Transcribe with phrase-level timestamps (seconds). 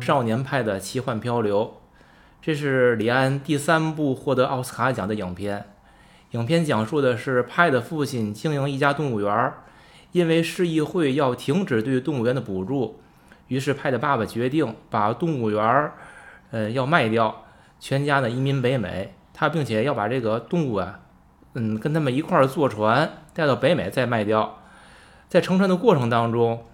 [0.00, 1.80] 少年派的奇幻漂流，
[2.42, 5.64] 这是李安第三部获得奥斯卡奖的影片。
[6.32, 9.52] 影片讲述的是派的父亲经营一家动物园，
[10.12, 13.00] 因为市议会要停止对动物园的补助，
[13.48, 15.90] 于是派的爸爸决定把动物园，
[16.50, 17.44] 呃，要卖掉，
[17.80, 19.14] 全家呢移民北美。
[19.32, 21.00] 他并且要把这个动物啊，
[21.54, 24.58] 嗯，跟他们一块儿坐船带到北美再卖掉。
[25.28, 26.64] 在乘船的过程当中，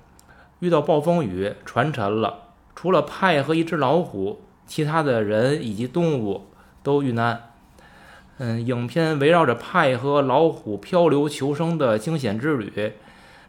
[0.58, 2.48] 遇到暴风雨，船沉了。
[2.74, 6.46] 除了派和一只老虎，其他的人以及动物
[6.82, 7.50] 都遇难。
[8.38, 12.94] 嗯，影片围绕着派和老虎漂流求生的惊险之旅，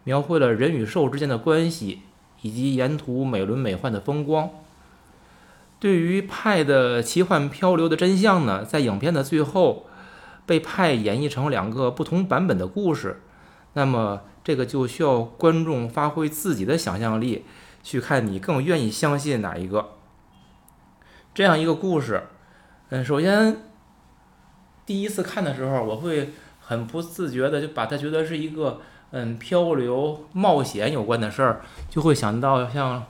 [0.03, 2.01] 描绘了人与兽之间的关系，
[2.41, 4.49] 以及沿途美轮美奂的风光。
[5.79, 9.85] 对于派的奇幻漂流的真相呢，在影片的最后，
[10.51, 13.21] 被派演绎成两个不同版本的故事。
[13.71, 17.45] 那么，这个就需要观众发挥自己的想象力。
[17.81, 19.91] 去看你更愿意相信哪一个？
[21.33, 22.23] 这样一个故事，
[22.89, 23.61] 嗯，首先
[24.85, 28.81] 第一次看的时候，我会很不自觉的就把它觉得是一个
[29.11, 33.05] 嗯漂流冒险有关的事儿，就会想到像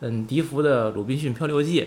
[0.00, 1.82] 嗯笛福的《鲁滨逊漂流记》。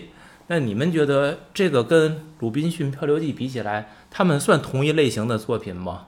[0.48, 6.06] 那你们觉得这个跟《鲁滨逊漂流记》比起来，他们算同一类型的作品吗？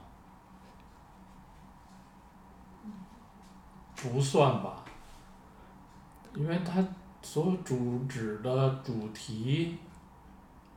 [3.95, 4.83] 不算吧。
[6.33, 6.83] 因为它
[7.21, 9.77] 所主旨的主题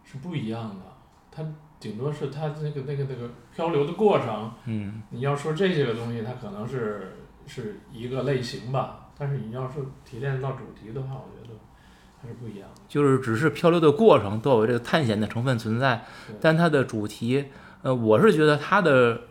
[0.04, 0.84] 是不一样的，
[1.30, 1.42] 它
[1.80, 4.52] 顶多是它那个那个那个漂流的过程。
[4.66, 5.02] 嗯。
[5.08, 11.58] 你要说这些个东西，它可能是是一个类型吧，但是你要是提炼到主题的话，我觉得
[12.22, 12.68] 还是不一样。
[12.88, 16.04] 就是只是漂流的过程都有这个探险的成分存在，
[16.40, 17.46] 但它的主题，
[17.82, 19.22] 呃，我是觉得它的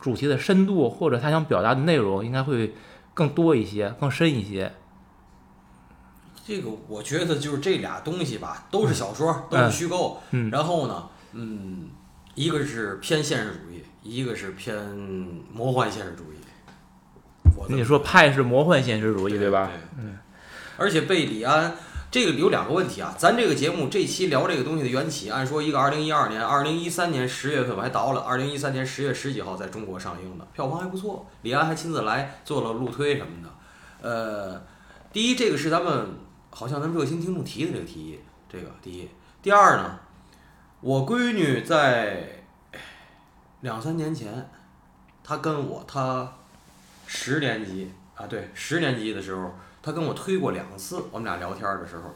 [0.00, 2.74] 主题的深度或者他想表达的内容应该会
[3.14, 4.72] 更多一些，更深一些。
[6.46, 10.20] 这个我觉得就是这俩东西吧，都是小说，都是虚构。
[10.30, 10.50] 嗯。
[10.50, 11.88] 然后呢，嗯，
[12.34, 14.76] 一个是偏现实主义，一个是偏
[15.52, 16.36] 魔幻现实主义。
[17.56, 19.66] 我你说派是魔幻现实主义对吧？
[19.66, 20.04] 对。
[20.04, 20.18] 嗯。
[20.76, 21.74] 而且被李安
[22.10, 33.50] 这个有两个问题啊，咱这个节目这期聊这个东西的缘起，按说一个二零一二年、二零一三年十月份我还倒了，二零一三年十月十几号在中国上映的，票房还不错，李安还亲自来做了路推什么的。
[34.00, 34.62] 呃，
[35.12, 36.08] 第一，这个是咱们。
[36.50, 39.08] 好像咱们热心听众提的这个提议，这个第一，
[39.42, 40.00] 第二呢，
[40.80, 42.42] 我闺女在
[43.60, 44.50] 两三年前，
[45.22, 46.32] 她跟我她
[47.06, 49.54] 十年级啊，对，十年级的时候，
[49.88, 52.14] 她跟我推过两次，我们俩聊天的时候，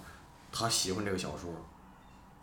[0.52, 1.50] 他喜欢这个小说，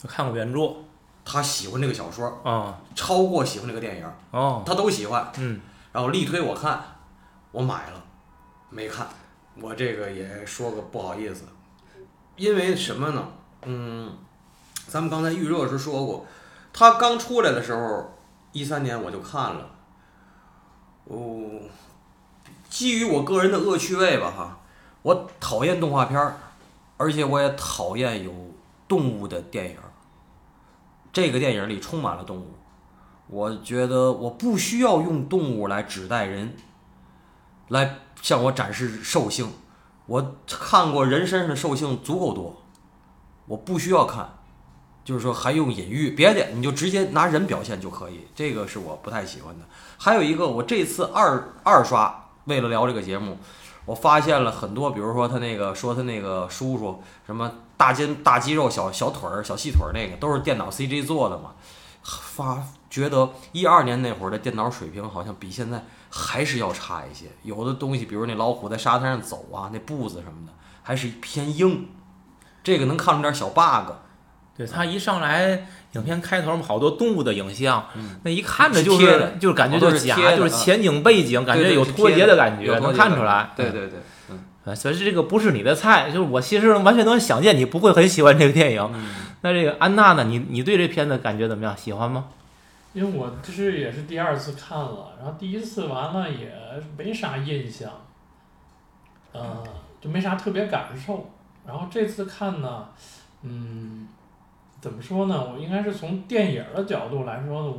[0.01, 0.75] 他看过原著，
[1.23, 6.83] 他喜欢这个小说啊，超过喜欢这个电影哦，他都喜欢，嗯，然后力推我看，
[7.51, 8.03] 我买了，
[8.71, 9.07] 没看，
[9.61, 11.43] 我这个也说个不好意思。
[12.35, 13.27] 因为什么呢？
[13.65, 14.11] 嗯，
[14.87, 16.25] 咱们刚才预热时说过，
[16.73, 18.17] 他刚出来的时候，
[18.51, 19.69] 一三年我就看了。
[21.03, 21.61] 哦，
[22.67, 24.58] 基于我个人的恶趣味吧，哈，
[25.01, 26.35] 我讨厌动画片儿，
[26.97, 28.33] 而且我也讨厌有
[28.87, 29.77] 动物的电影。
[31.11, 32.53] 这个电影里充满了动物，
[33.27, 36.55] 我觉得我不需要用动物来指代人，
[37.69, 39.51] 来向我展示兽性。
[40.05, 42.61] 我看过人身上的兽性足够多，
[43.45, 44.37] 我不需要看，
[45.03, 49.65] 就是说还用隐喻别的，你就直接拿人表现就可以，这个是我不太喜欢的。
[49.97, 53.37] 还有一个，我这次二二刷，为了聊这个节目，
[53.89, 61.53] 我发现了很多，比如说他那个说他那个叔叔什么大筋大肌肉小小腿儿小细腿儿那个都是电脑 CG 做的嘛，
[62.03, 65.83] 发觉得一二年那会儿的电脑水平好像比现在。
[66.11, 71.87] 还是要差一些，有的东西，比如那老虎在沙滩上走啊，那步子什么的，还是偏硬，
[72.63, 73.93] 这个能看出点小 bug。
[74.59, 77.87] 对他一上来，影片开头好多动物的影像，
[78.23, 83.51] 那一看着就是就是感觉就是假，就是前景背景感觉有脱节的感觉，能看出来。
[83.55, 83.99] 对对对，
[84.65, 88.91] 嗯，所以这个不是你的菜，就是我其实完全能想见你不会很喜欢这个电影。
[89.39, 90.25] 那这个安娜呢？
[90.25, 91.77] 你你对这片子感觉怎么样？
[91.77, 92.25] 喜欢吗？
[92.91, 96.51] 因为我这是也是第二次看了，然后第一次完了也
[96.97, 97.89] 没啥印象，
[99.31, 99.63] 呃，
[100.01, 101.31] 就没啥特别感受。
[101.65, 102.87] 然后这次看呢，
[103.43, 104.07] 嗯，
[104.81, 105.51] 怎么说呢？
[105.53, 107.73] 我应该是从电影的角度来说呢，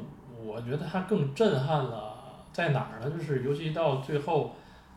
[0.45, 2.15] 我觉得它更震撼了。
[2.53, 3.11] 在哪儿呢？
[3.11, 4.55] 就是尤其到最后，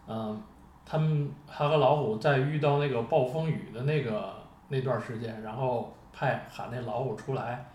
[0.08, 0.42] 嗯，
[0.86, 4.34] 他们他和老虎在遇到那个暴风雨的那个
[4.70, 7.66] 那段时间，然后派喊那老虎出来。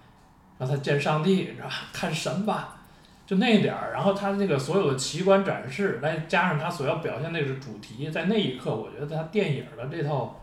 [0.59, 1.71] 让他见上帝是吧？
[1.95, 2.79] 看神吧，
[3.25, 10.41] 就那点儿，然后他那个所有的奇观展示，再加上他所要表现那个主题，在那一刻，我觉得他电影的这套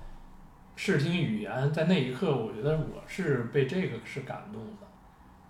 [0.75, 4.87] 视听语言，在那一刻，我觉得我是被这个是感动的。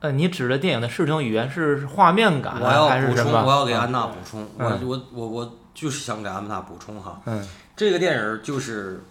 [0.02, 3.50] 呃，你指的电影的视听语言是是画面感我要还是什补充，我？
[3.50, 9.04] 要给安娜补充，我嗯我我我就是想给安娜补充哈，嗯这个电影就是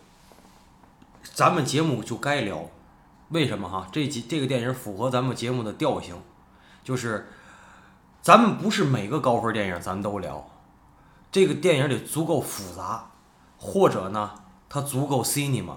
[1.23, 2.69] 咱们节目就该聊，
[3.31, 3.89] 为什么哈？
[3.91, 6.15] 这集这个电影符合咱们节目的调性，
[6.85, 7.27] 就是
[8.23, 10.47] 咱们不是每个高分电影咱都聊，
[11.33, 13.11] 这个电影得足够复杂，
[13.59, 14.31] 或者呢，
[14.69, 15.75] 它足够 cinema，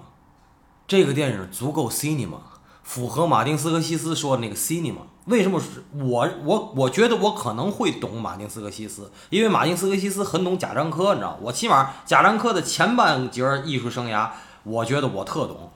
[0.88, 2.38] 这个电影足够 cinema，
[2.82, 5.00] 符合马丁斯科西斯说的那个 cinema。
[5.26, 14.30] 为什么是我我我觉得我可能会懂马丁斯科西斯，因为马丁斯科西斯很懂贾樟柯，你知道，我起码贾樟柯的前半截艺术生涯，
[14.62, 15.70] 我觉得我特懂，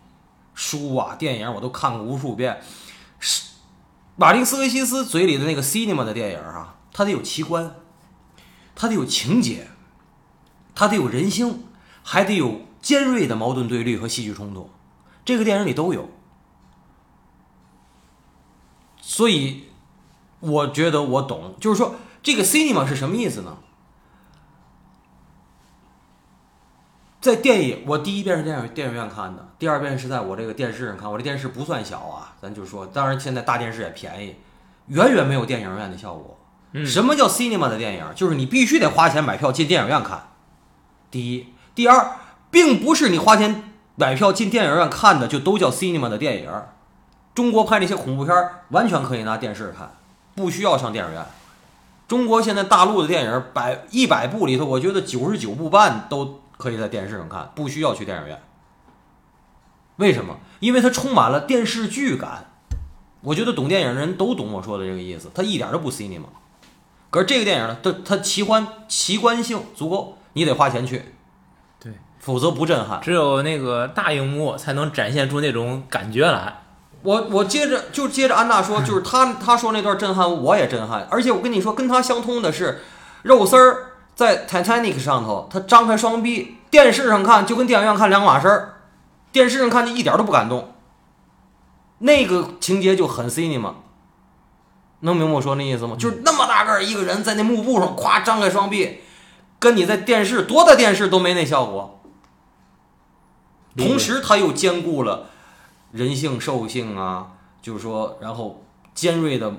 [0.55, 2.62] 书啊电影我都看过无数遍。
[3.20, 3.43] 是
[4.17, 7.75] 马丁斯科西斯嘴里的那个 cinema 的电影啊，它得有奇观，
[8.75, 9.69] 它得有情节，
[10.75, 11.64] 它得有人性，
[12.03, 14.70] 还得有尖锐的矛盾对立和戏剧冲突，
[15.25, 16.09] 这个电影里都有。
[19.01, 19.65] 所以，
[20.41, 23.59] 我觉得我懂，就是说这个 cinema 是什么意思呢？
[27.21, 31.11] 在电影，我第一遍是电影电影院看的，第二遍是在我这个电视上看。
[31.11, 34.37] 我这电视不算小啊，咱就说，当然现在大电视也便宜，
[34.89, 36.39] 远远没有电影院的效果。
[36.73, 38.07] 嗯什么叫 cinema 的电影？
[38.17, 40.31] 就是你必须得花钱买票进电影院看。
[41.11, 42.17] 第一，第二，
[42.51, 46.50] 并不是你花钱买票进电影院看的就都叫 cinema 的电影。
[47.35, 49.91] 中国拍那些恐怖片完全可以拿电视看，
[50.35, 51.25] 不需要上电影院。
[52.06, 58.39] 中国现在大陆的电影百一百部里头，我觉得九十九部半都可以在电视上看，不需要去电影院。
[59.97, 60.38] 为什么？
[60.61, 62.50] 因为它充满了电视剧感。
[63.23, 66.25] 我觉得懂电影的人都懂我说的这个意思，它一点都不 cinema。
[67.09, 71.15] 可是这个电影呢，它它奇观奇观性足够，你得花钱去，
[72.23, 73.01] 否则不震撼。
[73.03, 76.61] 只有那个大荧幕才能展现出那种感觉来。
[77.03, 81.07] 我我接着就接着安娜说， 就是他他说那段震撼，我也震撼。
[81.11, 82.81] 而且我跟你说，跟他相通的是，
[83.23, 88.75] 肉丝儿在 Titanic 上头，他张开双臂，电视上看就跟电影院看两码事儿，
[89.33, 90.73] 电视上看就一点都不感动。
[91.99, 93.73] 那个情节就很 cinema，
[95.01, 95.97] 能明白我说那意思吗？
[95.99, 99.01] 就是那么大个儿一个人在那幕布上，咵张开双臂，
[99.59, 102.01] 跟你在电视多大电视都没那效果。
[103.77, 105.31] 同时，他又兼顾了
[105.93, 108.65] 人性、兽性啊，就是说，然后
[108.95, 109.55] 尖锐的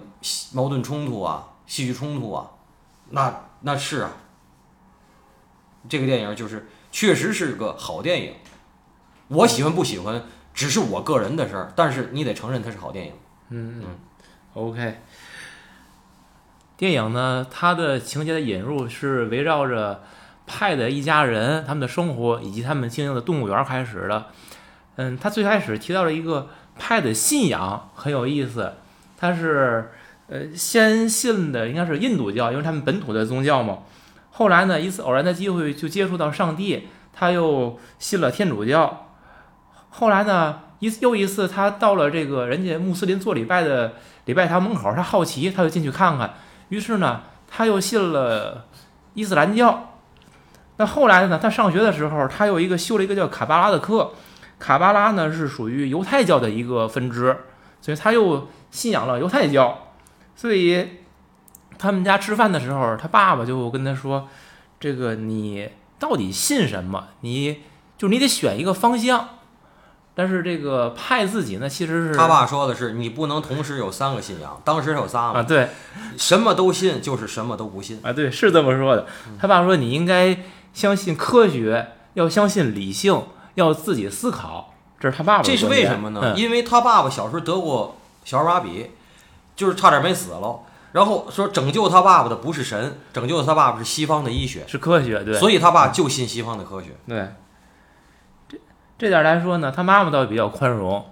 [0.53, 2.51] 矛盾冲突啊、戏剧冲突啊，
[3.09, 4.11] 那那是啊，
[5.89, 8.33] 这个电影就是确实是个好电影。
[9.29, 10.23] 我喜欢不喜欢，
[10.53, 13.13] 只是我个人的事儿，但是你得承认它是好电影。
[13.49, 13.99] 嗯嗯
[14.53, 14.99] ，OK。
[16.75, 20.03] 电影呢，它的情节的引入是围绕着
[20.45, 24.25] 派的一家人他们的生活以及他们经营的动物园开始的。
[24.95, 28.73] 嗯，他最开始提到了一个派的信仰很有意思，
[29.17, 29.91] 他是
[30.27, 33.79] 呃先信的应该是印度教，因为他们本土的宗教嘛。
[34.31, 39.09] 后来呢，一次偶然的机会就接触到上帝，他又信了天主教。
[39.89, 43.93] 后来呢，一次又一次，他到了这个人家穆斯林做礼拜的
[44.25, 46.33] 礼拜堂门口，他好奇，他就进去看看。
[46.69, 48.65] 于是呢，他又信了
[49.13, 49.92] 伊斯兰教。
[50.77, 54.11] 那后来呢，他上学的时候，他有一个修了一个叫卡巴拉的课。
[54.59, 57.37] 卡巴拉呢是属于犹太教的一个分支，
[57.81, 59.89] 所以他又信仰了犹太教。
[60.35, 60.87] 所以
[61.77, 64.27] 他们家吃饭的时候，他爸爸就跟他说
[64.79, 67.09] ：“这个你到底信什么？
[67.21, 67.63] 你
[67.97, 69.29] 就你得选一个方向。”
[70.15, 74.61] 但是这个派自己呢，其实是他爸说的是，你不能同时有三个信仰。
[74.63, 75.69] 当时有仨啊，对
[76.17, 77.99] 什么都信，就是什么都不信。
[78.03, 79.07] 啊，对，是这么说的。
[79.39, 80.37] 他爸说你应该
[80.73, 83.23] 相信科学，要相信理性，
[83.55, 84.73] 要自己思考。
[84.99, 86.21] 这是他爸爸这是为什么呢？
[86.23, 88.87] 嗯因为他爸爸小时候得过小儿麻痹，
[89.55, 90.59] 就是差点没死了。
[90.93, 96.89] 然后说拯救他爸爸的不是神，拯救他爸爸是西方的医学，是科学，对，所以他爸就信西方的科学。
[97.07, 97.33] 对，
[98.47, 98.57] 这
[98.97, 101.03] 这点来说呢，他妈妈倒比较宽容。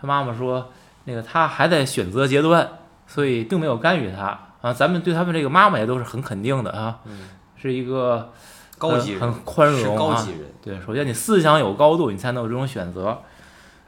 [0.00, 0.70] 他妈妈说，
[1.04, 2.68] 那个他还在选择阶段，
[3.06, 4.72] 所以并没有干预他啊。
[4.72, 7.28] 咱们对他们这个妈妈也都是很肯定的啊，嗯，
[7.60, 8.32] 是一个
[8.78, 9.98] 高级很宽容啊。
[9.98, 10.40] 高级人。
[10.62, 13.22] 对，首先你思想有高度，你才能有这种选择。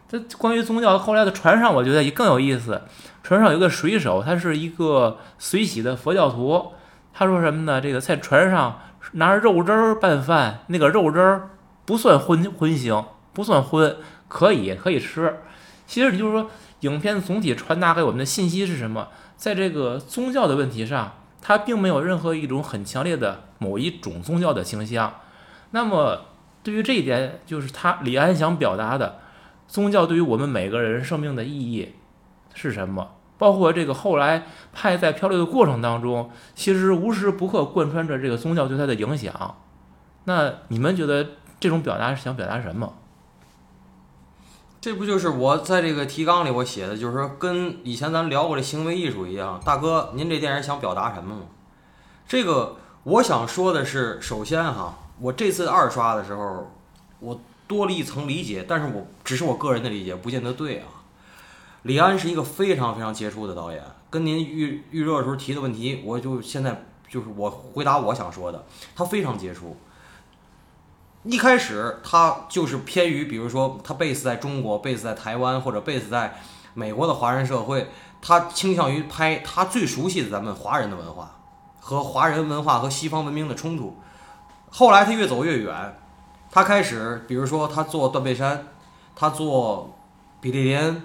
[0.09, 2.82] 这关于宗教后来的船上，我觉得也更有意思。
[3.23, 6.73] 船上有个水手，他是一个随喜的佛教徒。
[7.12, 7.80] 他说什么呢？
[7.80, 8.80] 这个在船上
[9.12, 11.50] 拿着肉汁儿拌饭，那个肉汁儿
[11.85, 15.40] 不算荤荤腥，不算荤，可以可以吃。
[15.87, 19.09] 其实你就是说，影片总体传达给我们的信息是什么？
[19.37, 25.14] 在这个宗教的问题上，它并没有任何一种很强烈的某一种宗教的倾向。
[25.70, 26.26] 那么，
[26.62, 29.18] 对于这一点，就是他李安想表达的，
[29.66, 31.94] 宗教对于我们每个人生命的意义
[32.54, 33.12] 是什么？
[33.38, 39.56] 包括这个后来派在漂流的过程当中，其实无时不刻贯穿着这个宗教对他的影响。
[40.25, 41.26] 那你们觉得
[41.59, 42.92] 这种表达是想表达什么？
[44.80, 51.42] 这不就是我在这个提纲里我写的，就是说跟以前咱聊过的行为艺术一样，大哥，您这电影想表达什么吗？
[52.26, 56.72] 这个我想说的是，首先哈，我这次二刷的时候，
[57.18, 60.87] 我多了一层理解，但是我只是我个人的理解，不见得对啊。
[61.82, 68.64] 李安是一个非常非常杰出的导演，跟您预预热的时候提的问题，我就现在就是我回答我想说的，
[68.96, 69.76] 他非常杰出。
[71.23, 76.35] 一开始他就是偏于，比如说他 base 在中国，base 在台湾或者 base 在
[76.73, 77.91] 美国的华人社会，
[78.23, 81.37] 他倾向于拍他最熟悉的咱们华人的文化
[81.79, 83.99] 和华人文化和西方文明的冲突。
[84.71, 85.99] 后来他越走越远，
[86.50, 88.69] 他开始比如说他做断背山，
[89.15, 89.99] 他做
[90.41, 91.03] 比利林，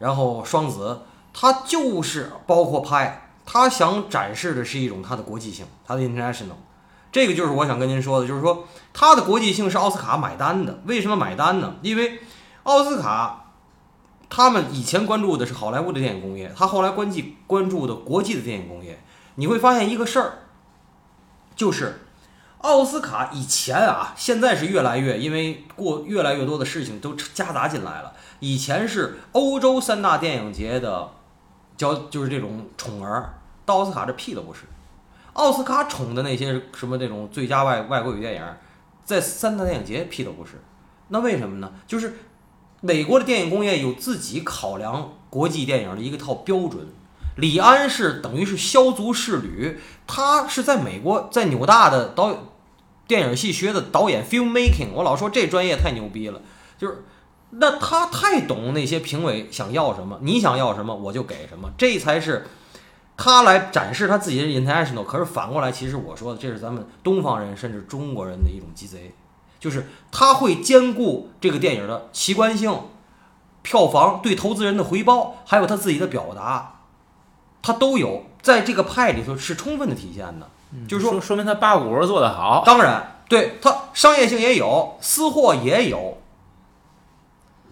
[0.00, 1.00] 然后双子，
[1.32, 6.56] 他就是包括拍，他想展示的是一种他的国际性，他的 international。
[7.12, 10.80] 这个就是我想跟您说的，就是说它的国际性是奥斯卡买单的。
[10.86, 11.74] 为什么买单呢？
[11.82, 12.20] 因为
[12.62, 13.52] 奥斯卡
[14.28, 19.02] 他们以前关注的是好莱坞的电影工业，他后来关注关注的国际的电影工业。
[19.34, 20.32] 你会发现一个事儿，
[21.56, 22.02] 就是
[22.58, 28.12] 奥斯卡以前啊，现在是越来越，因为过越来越多的事情都夹杂进来了。
[28.38, 31.10] 以前是欧洲三大电影节的，
[31.76, 34.60] 叫就是这种宠儿，到奥斯卡这屁都不是。
[35.34, 38.42] 奥斯卡宠的那些什么那种最佳外外国语电影，
[39.04, 40.60] 在三大电影节屁都不是，
[41.08, 41.72] 那为什么呢？
[41.86, 42.16] 就是
[42.80, 46.88] 美国的电影工业有自己考量国际电影的一个套标准。
[47.36, 52.36] 李安是等于是削足适履，他是在美国在纽大的导
[53.06, 56.42] 电影系学的导演 film making，我老说这专业太牛逼了，
[56.76, 57.04] 就是
[57.50, 62.46] 那他太懂那些评委想要什么，你想要什么我就给什么，这才是。
[63.22, 69.12] 他来展示他自己的 international，可是反过来，其实我说的这是咱们东方人甚至中国人的一种鸡贼，
[69.58, 72.74] 就是他会兼顾这个电影的奇观性、
[73.60, 76.80] 票房对投资人的回报，还有他自己的表达，
[77.60, 80.48] 他都有在这个派里头是充分的体现的。
[80.88, 82.62] 就是说，说明他八股做得好。
[82.64, 86.16] 当然，对他商业性也有，私货也有。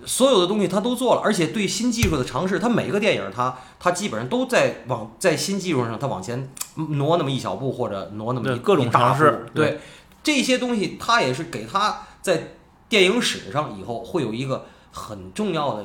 [0.07, 9.47] 所有的东西他都做了，而且对新技术的尝试，他每个电影他他基本上都在往在新技术上他往前挪那么一小步，或者挪那么一各种尝试。
[9.53, 9.81] 对
[10.23, 12.55] 这些东西，他也是给他在
[12.89, 15.85] 电影史上以后会有一个很重要的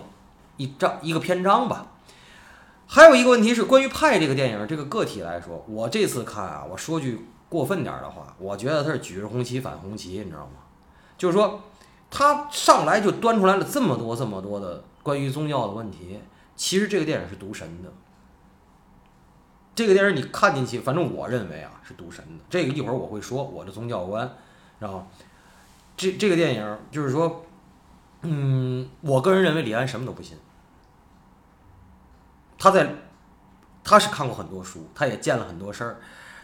[0.57, 1.87] 一章一个篇章吧。
[2.85, 10.61] 还有一个问题是关于派这个电影这个个体来说，我这次看啊，我说句过分点的话，我觉得他是举着红旗反红旗，你知道吗？
[11.17, 11.59] 就是说。
[12.15, 16.19] 他上来就端出来了这么多这么多的关于宗教的问题，
[16.55, 17.91] 其实这个电影是读神的。
[19.73, 22.43] 这个电影你看进去，反正我认为啊是读神的。
[22.51, 24.31] 这个一会儿我会说我的宗教观，
[24.77, 25.07] 然后
[25.97, 27.43] 这这个电影就是说，
[28.21, 30.37] 嗯，我个人认为李安什么都不信。
[32.59, 32.93] 他在
[33.83, 35.97] 他是看过很多书，他也见了很多事儿，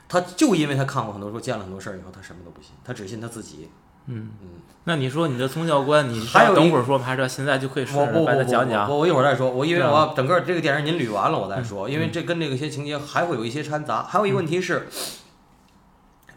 [0.07, 3.69] 他就因为他看过很多书，见了很多事儿以后，他什么都不信，他只信他自己。
[4.11, 4.49] 嗯嗯，
[4.85, 7.05] 那你说你的宗教观，你还有等会儿说吗？
[7.05, 8.03] 还是现在就可以说？
[8.03, 8.89] 我我我讲讲。
[8.89, 9.51] 我我一会儿再说。
[9.51, 11.87] 我因为我整个这个电影您捋完了，我再说。
[11.87, 14.01] 因为这跟这个些情节还会有一些掺杂。
[14.01, 14.87] 还有一个问题是，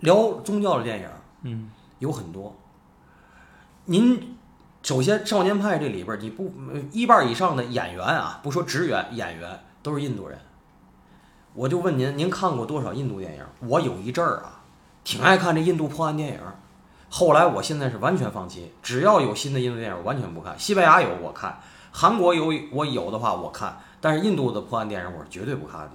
[0.00, 1.08] 聊宗教的电影，
[1.44, 2.54] 嗯，有很多。
[3.86, 4.36] 您
[4.82, 6.52] 首先《少年派》这里边，你不
[6.90, 10.38] 一半以上的演员啊，不说职员，演员都是印度人。
[11.54, 13.42] 我就问您，您看过多少印度电影？
[13.66, 14.60] 我有一阵儿啊，
[15.04, 16.38] 挺爱看这印度破案电影。
[17.14, 20.58] 后来，我现在是完全放弃，只要有新的印度电影，我完全不看。
[20.58, 25.90] 西班牙有我看，韩国有我有的话我看，但是印度的破案电影我是绝对不看的。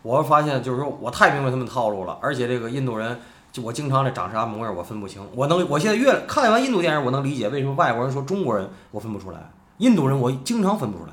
[0.00, 3.20] 我发现就是说我太明白他们套路了，而且这个印度人，
[3.52, 5.22] 就我经常这长啥模样我分不清。
[5.34, 11.12] 我能，我现在越看完印度电影，我能理解为什么外国人说中国人我分不出来，印度人我经常分不出来，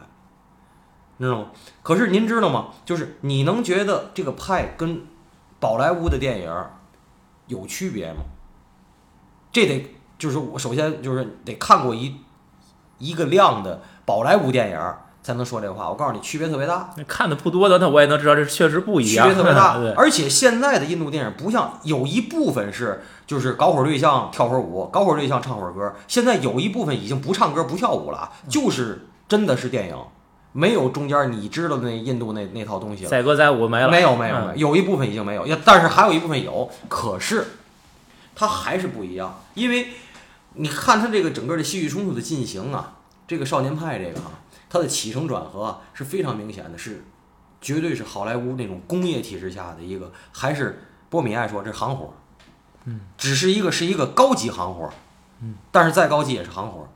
[1.19, 1.47] 知道吗？
[1.83, 2.69] 可是您知道吗？
[2.85, 5.01] 就是你能觉得这个派跟
[5.59, 6.65] 宝莱坞的电影
[7.47, 8.19] 有区别吗？
[9.51, 12.15] 这得就是我首先就是得看过一
[12.98, 14.79] 一个量的宝莱坞电影
[15.22, 15.89] 才能说这话。
[15.89, 16.89] 我告诉你，区别特别大。
[17.08, 19.27] 看的不多的，那我也能知道这确实不一样。
[19.27, 25.94] 区别特别大， 而且现在的印度电影不像有一部分是就是搞会儿对象跳会儿舞，搞会儿对象唱会儿歌。
[26.08, 29.96] 现在有一部分已经不唱歌不跳舞了，就是真的是电影。
[30.51, 33.10] 没有中间你知道的那印度那那套东西了。
[33.10, 37.46] 载歌载舞没了，没有没有没有，嗯有一部分已经没有，要但是还有一部分有，可是
[38.39, 39.89] 它还是不一样，因为
[40.53, 42.96] 你看它这个整个的戏剧冲突的进行啊，
[43.27, 44.31] 这个少年派这个啊，
[44.69, 47.03] 它的起承转合啊是非常明显的，是
[47.60, 52.13] 绝对是好莱坞那种工业体制下的一个，还是波米爱说这行活，
[52.86, 54.89] 嗯，只是一个是一个高级行活，
[55.41, 56.88] 嗯，但是再高级也是行活，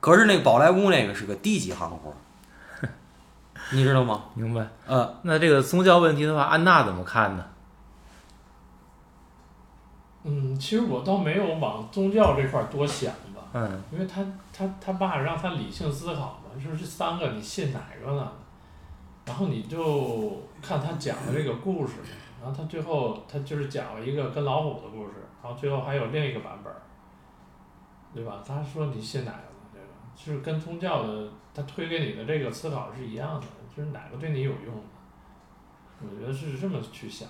[0.00, 2.14] 可是那个宝莱坞那个是个低级行活，
[3.72, 4.24] 你知道吗？
[4.34, 4.68] 明白。
[4.86, 7.46] 呃，那这个宗教问题的话，安娜怎么看呢？
[10.22, 14.22] 嗯，其实我倒没有往宗教这块儿多想吧，嗯因为他
[14.52, 18.30] 他他爸让他理性思考嘛，就是这三个你信哪个呢？
[19.24, 21.94] 然后你就看他讲的这个故事，
[22.42, 26.82] 然后他最后他就是讲了一个跟老虎的故事，然后最后还有另一个版本儿，
[28.12, 28.42] 对吧？
[28.46, 29.44] 他说你信哪个呢？
[29.72, 37.28] 这个就是跟宗教的他推给你的这个思考是一样的，就是哪个对你有用的，我觉得是这么去想。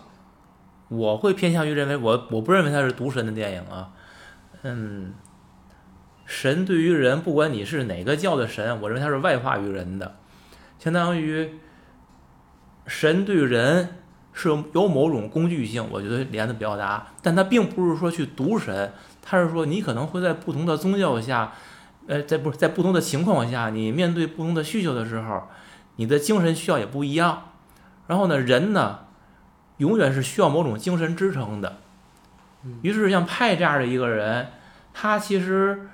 [0.90, 3.92] 我会偏向于认为我我不认为它是独神的电影啊，
[4.62, 5.14] 嗯，
[6.26, 10.16] 神对于人，不管你是哪个教的神，我认为它是外化于人的，
[10.80, 11.60] 相当于
[12.88, 13.98] 神对人
[14.32, 18.92] 是有某种工具性，我觉得李安的表达，但他并不是说去独神，
[19.22, 21.52] 他是说你可能会在不同的宗教下，
[22.08, 25.44] 呃，在不是在不同的情况下，你面对不同的需求的时候，
[25.94, 27.52] 你的精神需要也不一样，
[28.08, 29.06] 然后呢，人呢。
[29.80, 31.78] 永远是需要某种精神支撑的。
[32.82, 34.48] 于是像派这样的一个人，
[34.92, 35.88] 他其实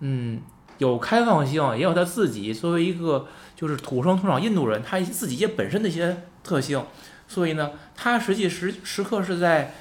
[0.00, 0.42] 嗯
[0.78, 6.84] 有开放性，也有他自己作为一个就是土生土长印度人，他自己也本身的一些特性。
[7.28, 9.74] 所以呢，他实际时时刻是在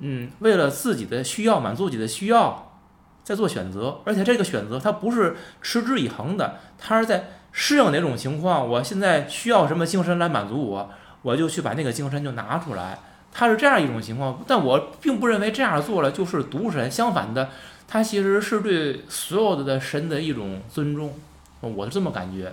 [0.00, 2.78] 嗯为了自己的需要满足自己的需要，
[3.24, 10.90] 在做选择，而且这个选择他不是持之以恒的，他是在适应哪种情况，我现在需要什么精神来满足我。
[11.22, 12.98] 我就去把那个精神就拿出来，
[13.32, 17.50] 他是这样一种情况，但我并不认为这样做了就是独神，相反的，
[17.86, 21.14] 他其实是对所有的神的一种尊重，
[21.60, 22.52] 我是这么感觉。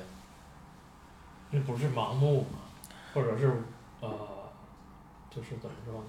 [1.52, 2.60] 那不是盲目嘛，
[3.14, 3.64] 或者是
[4.02, 4.10] 呃，
[5.34, 6.06] 就是怎么说呢，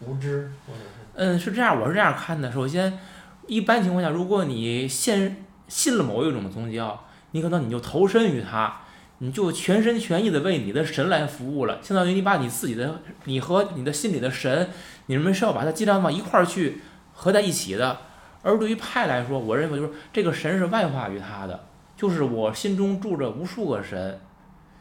[0.00, 2.50] 无知或者是嗯，是这样，我是这样看的。
[2.50, 2.98] 首先，
[3.46, 8.80] 一般情况下，如果你信信了某一种宗教，你可能你就投身于它。
[9.24, 14.68] 你就全身全意的为你的神来服务了，相当于你把你自己的，你和你的心里的神，
[15.06, 16.80] 你们是要把它尽量往一块儿去
[17.12, 17.98] 合在一起的。
[18.42, 24.18] 而对于派来说，我认为就是这个神是外化于他的，就是我心中住着无数个神。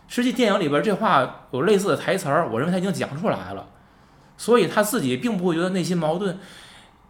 [0.07, 3.67] 实际电影里边这话有类似的台词儿，我认为他已经讲出来了，
[4.37, 6.39] 所以他自己并不会觉得内心矛盾。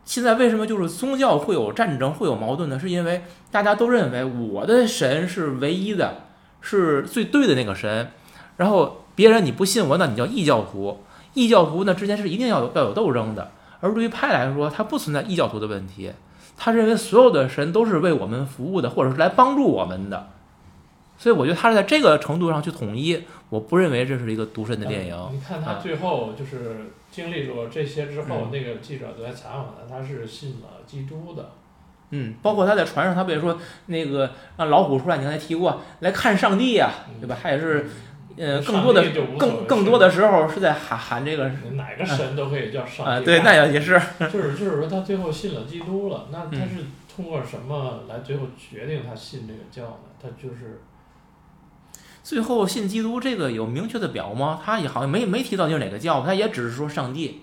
[0.04, 2.78] 现在为什么就是宗教会有战争、会有矛盾呢？
[2.78, 6.26] 是因为大家都认为我的神是唯一的。
[6.62, 8.12] 是最对的那个神，
[8.58, 11.04] 然后别人你不信我，那你叫异教徒。
[11.34, 13.52] 异教徒呢之间是一定要有要有斗争的。
[13.80, 16.12] 而对于派来说，他不存在异教徒的问题，
[16.58, 20.30] 他认为所有的神都是为我们服务的，或者是来帮助我们的。
[21.18, 23.24] 所以我觉得他是在这个程度上去统一。
[23.50, 25.16] 我不认为这是一个独身的电影。
[25.16, 31.52] 嗯、你看他最后就是经历过这些之后，嗯、那个记者都在采访他，他是信了基督的。
[32.12, 35.18] 嗯，包括他在船上，他不也说那个让老虎出来？
[35.18, 37.38] 你刚才提过来看上帝呀、啊，对吧？
[37.42, 37.90] 他也是，
[38.38, 39.04] 呃，更多的
[39.40, 43.12] 更更多的时候是在喊喊这个哪个神都可以叫上帝。
[43.12, 44.00] 啊，对，那也也 是。
[44.32, 46.84] 就是就是说，他最后信了基督了，那嗯他是
[47.16, 50.12] 通过什么来最后决定他信这个教呢？
[50.22, 50.82] 他就是
[52.24, 54.60] 最后信基督这个有明确的表吗？
[54.64, 57.42] 他也好像没没提到就是哪个教，他也只是说上帝。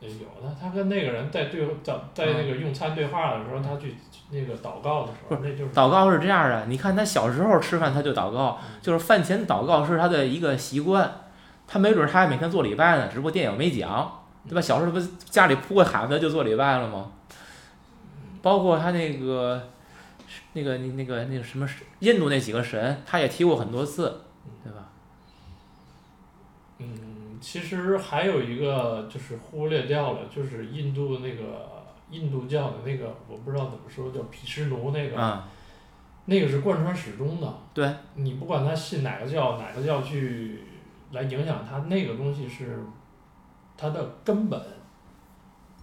[0.00, 0.08] 有
[0.42, 3.96] 的，他跟那个人在对在在那个用餐对话的时候，他去
[4.30, 6.66] 那个祷告的时候，那就是祷告是这样的。
[6.66, 11.22] 你看他小时候吃饭他就祷告，就是饭前祷告是他的一个习惯。
[11.70, 14.10] 他没准他还每天做礼拜呢，只不过电影没讲，
[14.48, 14.60] 对吧？
[14.60, 17.12] 小时候不家里铺个毯子就做礼拜了吗？
[18.40, 19.68] 包括他那个
[20.54, 24.22] 那个那个那个什么印度那几个神，他也提过很多次，
[24.64, 24.88] 对吧？
[26.78, 26.88] 嗯，
[27.40, 35.48] 其实还有一个就是忽略掉了，就是印度那个印度教的那个，我不知道怎么说，叫毗湿奴那个，啊、
[36.26, 37.54] 那个是贯穿始终的。
[37.74, 40.62] 对，你不管他信哪个教，哪个教去
[41.12, 42.78] 来影响他，那个东西是
[43.76, 44.60] 他的根本。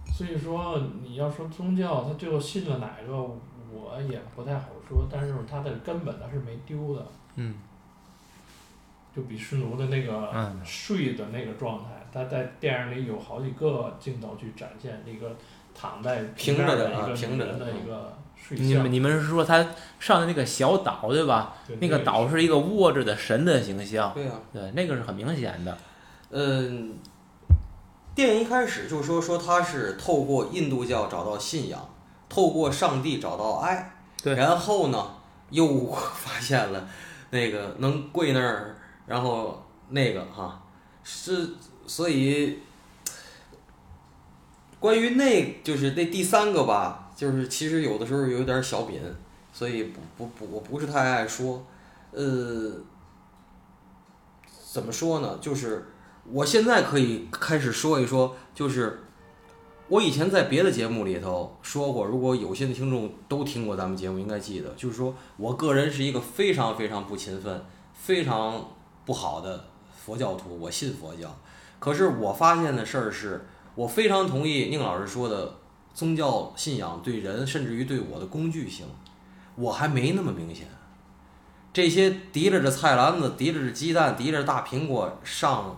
[0.06, 5.06] 所以说，你要说宗教，他最后信了哪个，我也不太好说。
[5.10, 7.06] 但是他的根本他是没丢的。
[7.34, 7.54] 嗯。
[9.16, 10.30] 就比湿奴的那个
[10.62, 15.34] 睡的那个状态，他在电影里有好几个镜头去展现那个
[15.74, 19.66] 躺在平着的一个平着的一个睡相你们，你们是说他
[19.98, 21.54] 上的那个小岛对吧？
[21.66, 25.78] 对那个岛是一个卧着的神的形象，对啊、对，那个是很明显的。
[26.28, 26.98] 嗯，
[28.14, 31.88] 电影一开始就说说他是透过印度教找到信仰，
[32.28, 35.12] 透过上帝找到爱，对然后呢
[35.48, 36.86] 又发现了
[37.30, 38.75] 那个能跪那儿，
[39.06, 40.62] 然后那个哈
[41.04, 41.50] 是
[41.86, 42.58] 所以
[44.80, 49.00] 关于那就是那第三个吧，就是其实有的时候有点小品，
[49.52, 51.64] 所以不不不我不是太爱说，
[52.10, 52.72] 呃，
[54.72, 55.38] 怎么说呢？
[55.40, 55.86] 就是
[56.30, 59.04] 我现在可以开始说一说，就是
[59.88, 67.64] 我以前在别的节目里头说过，如果有些的听众都听过咱们节目，应该记得，就是说我个人是一个非常非常不勤奋、
[67.94, 68.68] 非常
[69.06, 69.64] 不好的
[70.04, 71.34] 佛教徒，我信佛教。
[71.78, 75.54] 可是我发现的事儿是，我非常同意宁老师说的，
[75.94, 78.84] 宗教信仰对人，甚至于对我的工具性，
[79.54, 80.66] 我还没那么明显。
[81.72, 85.76] 这些提着着菜篮子、提着着鸡蛋、提着大苹果上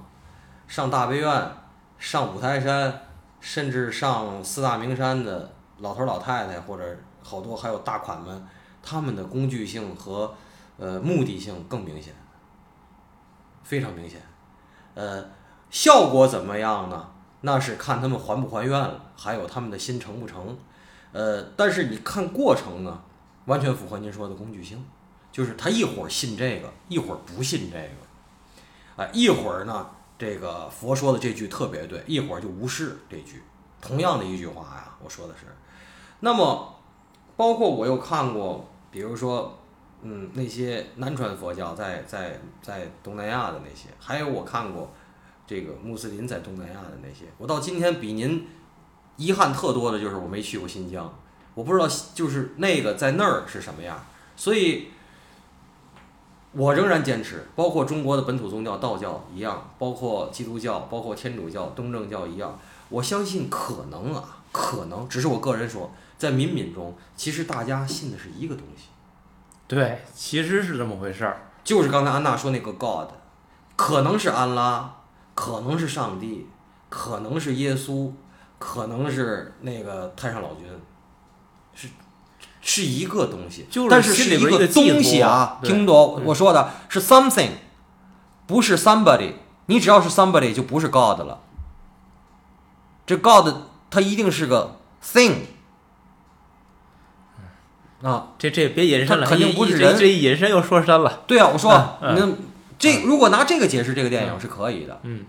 [0.66, 1.52] 上大悲院、
[1.98, 3.02] 上五台山，
[3.40, 6.84] 甚至上四大名山的老头老太太，或者
[7.22, 8.46] 好多还有大款们，
[8.80, 10.32] 他们的工具性和
[10.78, 12.14] 呃目的性更明显，
[13.68, 14.18] 非常明显。
[14.94, 15.22] 呃，
[15.68, 17.10] 效果怎么样呢？
[17.42, 20.56] 那是看他们还不还愿了，还有他们的心成不成。
[21.12, 23.02] 呃，但是你看过程呢，
[23.44, 24.82] 完全符合您说的工具性。
[25.30, 29.86] 就是他一会儿信这个，一会儿不信这个，啊，一会儿呢，
[30.18, 33.42] 这个佛说的这句特别对，一会儿就无视这句，
[33.80, 35.44] 同样的一句话呀，我说的是。
[36.20, 36.74] 那么，
[37.36, 39.57] 包括我又看过，比如说，
[40.02, 44.92] 嗯，那些南传佛教在在在东南亚的那些，还有我看过
[45.46, 48.46] 这个穆斯林在东南亚的那些，我到今天比您
[49.16, 51.12] 遗憾特多的就是我没去过新疆，
[51.54, 54.04] 我不知道就是那个在那儿是什么样，
[54.36, 54.88] 所以。
[56.52, 62.58] 我仍然坚持，包括中国的本土宗教道教一样，包括基督教、包括天主教、东正教一样，
[62.88, 68.84] 我相信可能啊，可能，只是我个人说，在民民中，其实大家信的是一个东西，
[69.68, 71.42] 对，其实是这么回事儿。
[71.62, 73.10] 就是刚才安娜说那个 God，
[73.76, 74.96] 可能是安拉，
[75.34, 76.48] 可能是上帝，
[76.88, 78.10] 可能是耶稣，
[78.58, 80.66] 可能是那个太上老君，
[81.74, 81.88] 是
[82.62, 87.50] 是一个东西，就是但是是一个东西啊，听懂嗯我说的是 something，
[88.46, 89.34] 不是 somebody。
[89.66, 91.40] 你只要是 somebody 就不是 God 了。
[93.06, 93.54] 这 God
[93.90, 95.40] 它一定是个 thing
[98.02, 101.24] 啊，这这别引申了，肯定不是人这一引申又说深了。
[101.26, 102.28] 对啊，我说嗯那
[102.78, 105.24] 这如果拿这个解释这个电影是可以的，嗯，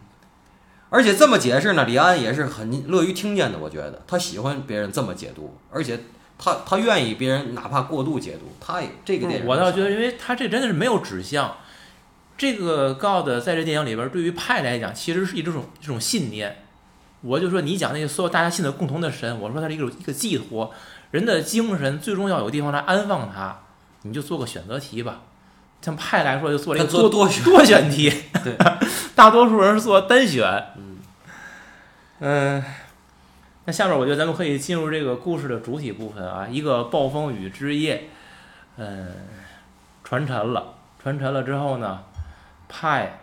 [0.90, 3.58] 而且这么解释呢，李安也是很乐于听见的。
[3.58, 6.00] 我觉得他喜欢别人这么解读，而且
[6.38, 11.56] 他他愿意别人哪怕过度解读，他也这个电影我倒觉得，因为他这真的是没有指向。
[12.38, 16.64] 这个 God 在这电影里边，对于派来讲，其实是一种一种信念。
[17.22, 20.72] 我就说，你讲那个所有大家信的共同的神，我说它是一个一个寄托，
[21.12, 23.58] 人的精神最终要有地方来安放它。
[24.04, 25.22] 你就做个选择题吧。
[25.82, 28.12] 像派来说，就做了一个多选多选题，
[28.44, 28.54] 对，
[29.16, 30.46] 大多数人是做单选。
[30.78, 30.98] 嗯
[32.20, 32.64] 嗯，
[33.64, 38.10] 那下面我觉得咱们可以进入这个故事的主体部分啊，一个暴风雨之夜，
[38.76, 39.08] 嗯，
[40.04, 42.04] 船沉了，船沉了之后呢，
[42.68, 43.22] 派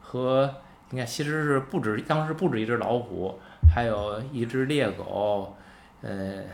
[0.00, 0.54] 和
[0.90, 3.40] 你看其实是不止当时不止一只老虎，
[3.74, 5.56] 还有一只猎狗，
[6.02, 6.44] 呃，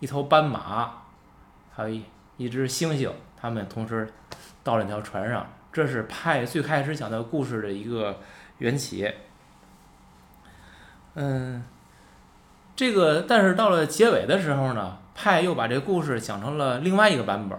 [0.00, 0.90] 一头斑马，
[1.74, 2.04] 还有一
[2.36, 4.12] 一只猩猩，他们同时
[4.62, 5.46] 到了那条船上。
[5.72, 8.18] 这是派最开始讲的故事的一个
[8.58, 9.12] 缘起。
[11.14, 11.62] 嗯，
[12.74, 17.58] 这个但是到了结尾的时候呢，派又把这个故事讲成了另外一个版本。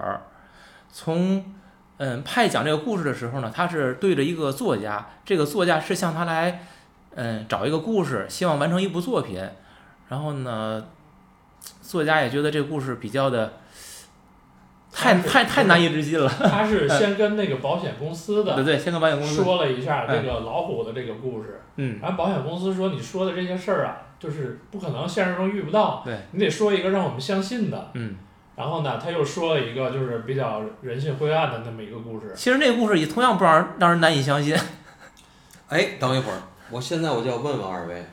[0.91, 1.54] 从
[1.97, 6.63] 嗯，派讲这个故事的时候呢，他是对着一个作家，这个作家是向他来
[7.15, 9.47] 嗯找一个故事，希望完成一部作品。
[10.10, 10.86] 然后呢，
[11.88, 13.54] 作家也觉得这个故事比较的
[14.91, 16.28] 太太太难以置信了。
[16.28, 27.91] 他是 先跟那个保险公司的对对，先跟保险公司说了一下这个老虎的这个故事，嗯，然后保险公司说你说的这些事儿啊，就是不可能现实中遇不到，对你得说一个让我们相信的。
[27.93, 28.15] 嗯，
[28.58, 32.34] 然后呢，他又说了一个就是比较人性灰暗的那么一个故事。
[32.36, 34.54] 其实那个故事也同样不让人让人难以相信。
[35.69, 38.06] 哎，等一会儿，我现在我就要问问二位，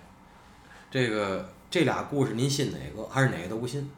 [0.91, 3.91] 这个这俩故事您信哪个，还是哪个都不信？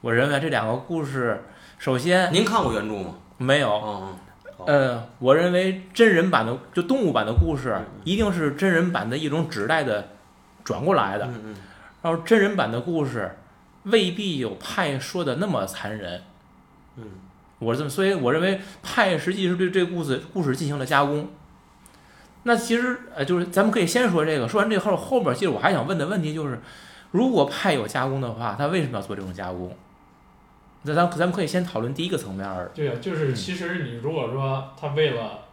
[0.00, 1.40] 我认为这两个故事，
[1.78, 3.14] 首先您看过原著吗？
[3.38, 4.16] 没有，嗯
[4.58, 10.08] 嗯，呃，我认为真人版的就动物版的故事嗯，一定是真人版的一种纸代的
[10.64, 11.26] 转过来的。
[11.26, 11.56] 嗯嗯
[12.02, 13.36] 然后真人版的故事
[13.84, 16.20] 未必有派说的那么残忍。
[16.96, 17.04] 嗯，
[17.60, 21.30] 我是这么，所以我认为派实际是对这故事故事进行了加工。
[22.44, 26.60] 那其实呃，就是咱们可以先说这个，说完这后后边，其实我还想问的问题就是，
[27.12, 29.76] 如果派有加工的话，他为什么要做这种加工？
[30.82, 35.44] 那咱咱们可以先讨论第一个层面儿，对呀，就是嗯其实你如果说他为了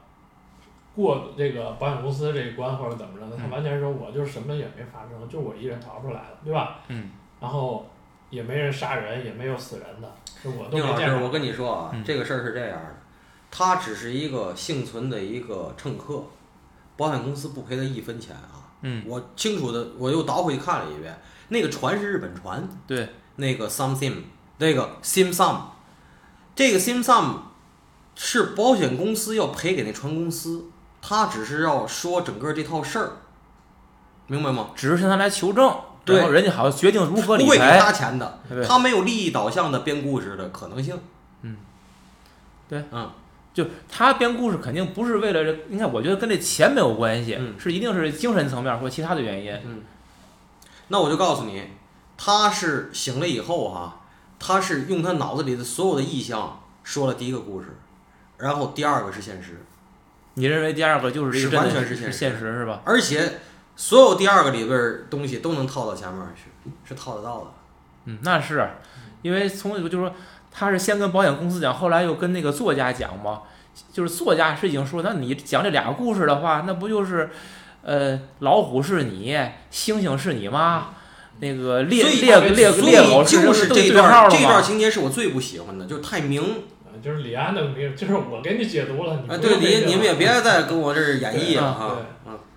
[0.95, 6.80] 过这个保险公司这一关或者怎么着的，他嗯完全说我就是什么也没发生，就我一人逃出来了，对吧？
[6.88, 7.12] 嗯。
[7.39, 7.89] 然后
[8.32, 10.12] 也没人杀人，也没有死人的，
[10.43, 11.23] 就我都宁老师，没见着。
[11.23, 12.97] 我跟你说啊，嗯这个事儿是这样的，
[13.52, 16.23] 他只是一个幸存的一个乘客，
[17.00, 18.68] 保险公司不赔他一分钱啊。
[18.82, 24.16] 嗯，我清楚的，我又倒回去看了一遍，那个船是日本船，对，那个 something，
[24.58, 25.58] 那个 sim sum，
[26.56, 27.38] 这个 sim sum
[28.16, 30.66] 是保险公司要赔给那船公司，
[31.02, 33.12] 他只是要说整个这套事儿，
[34.28, 34.72] 明白吗？
[34.76, 40.98] 只是向他来求证，对然后人家好像决定如何理不会给赔，他钱的，他没有利益导向的编故事的可能性。
[41.42, 41.58] 嗯，
[42.70, 43.12] 对，嗯，
[43.63, 49.84] 就他编故事肯定不是为了这，你看，我觉得跟这钱没有关系，嗯是一定是精神层面或其他的原因。
[50.88, 51.63] 那我就告诉你，
[52.17, 54.02] 他是醒了以后哈、
[54.39, 57.67] 他是用他脑子里的所有的意象说了第一个故事，
[58.38, 59.63] 然后第二个是现实，
[60.36, 62.82] 你认为第二个就是是完全是现实现实是吧？
[62.86, 63.39] 而且
[63.76, 67.48] 所有第二个里边儿东西都能套到前面去，是套得到的。
[68.06, 68.67] 嗯，那是
[69.22, 70.13] 因为从就是说
[70.52, 73.42] 他是先跟保险公司讲，后来又跟那个作家讲嘛，
[73.94, 77.30] 就是作家是已经说，那你讲这俩个故事的话，那不就是
[77.84, 79.36] 呃老虎是你，
[79.72, 80.90] 猩猩是你妈，
[81.40, 84.50] 那个猎猎猎猎狗就是这段这号了嘛？
[84.52, 86.42] 段情节是我最不喜欢的，就是太明。
[86.92, 91.64] 呃就是李安的名，就是我给你解读了，你啊，对你你们也别再跟我这儿演绎了。
[91.66, 91.96] 啊，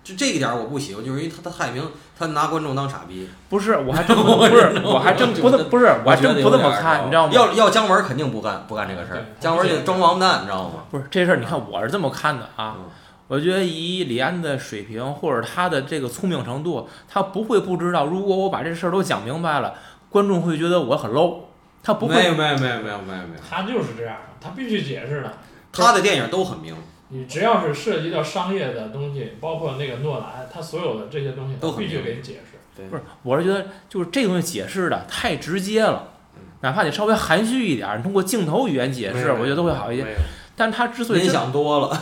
[0.03, 1.81] 就这一点我不喜欢，就是因为他他太平，
[2.17, 3.29] 他拿观众当傻逼。
[3.49, 7.31] 不是，我还真不 不是，我还真不不是，我还真不这么看，你知道吗？
[7.33, 10.83] 要要姜文肯定不干不干这个事儿，姜文就装王八蛋，你知道吗？
[10.91, 12.75] 不是这事儿，你看我是这么看的啊。
[12.77, 12.85] 嗯
[13.29, 19.73] 我觉得以李安的水平或者他的这个聪明程度，他不会不知道，如果我把这事儿都讲明白了，
[20.09, 21.37] 观众会觉得我很 low。
[21.81, 25.33] 他不会，没有没有没有没有没有没有，他就是这样，他必须解释的。
[25.71, 26.75] 他的电影都很明，
[27.13, 32.57] 你只要是涉及到商业的东西，包括那个诺兰，他所有的这些东西，都必须给你解释。
[32.75, 40.07] 对不是，我是觉得就是这个东西解释的太直接了嗯，哪怕你稍微含蓄一点儿，通过镜头语言解释，我觉得都会好一些。
[40.55, 42.01] 但是他之所以 你想多了，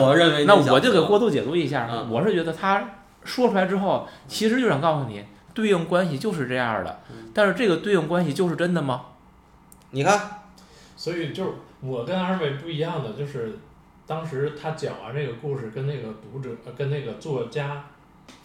[0.00, 7.00] 我认为 那我就给过度解读一下，嗯我是觉得他说出来之后，其实就想告诉你，对应关系就是这样的。
[7.10, 9.02] 嗯但是这个对应关系就是真的吗？
[9.90, 10.40] 你看，
[10.96, 13.58] 所以就是我跟二位不一样的，就是
[14.08, 17.84] 当时他讲完这个故事，跟那个读者、呃跟那个作家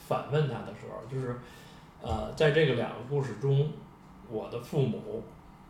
[0.08, 1.36] 反问他的时候，就是
[2.02, 3.72] 呃，在这个两个故事中，
[4.30, 5.24] 我的父母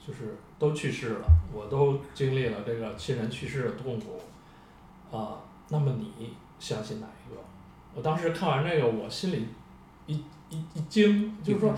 [0.06, 4.20] 就是都去世了，我都经历了这个亲人去世的痛苦，
[5.16, 5.38] 啊、
[5.70, 7.40] 那么你相信哪一个？
[7.94, 9.48] 我当时看完这个，我心里
[10.08, 10.16] 一
[10.50, 11.74] 一一惊，就是说。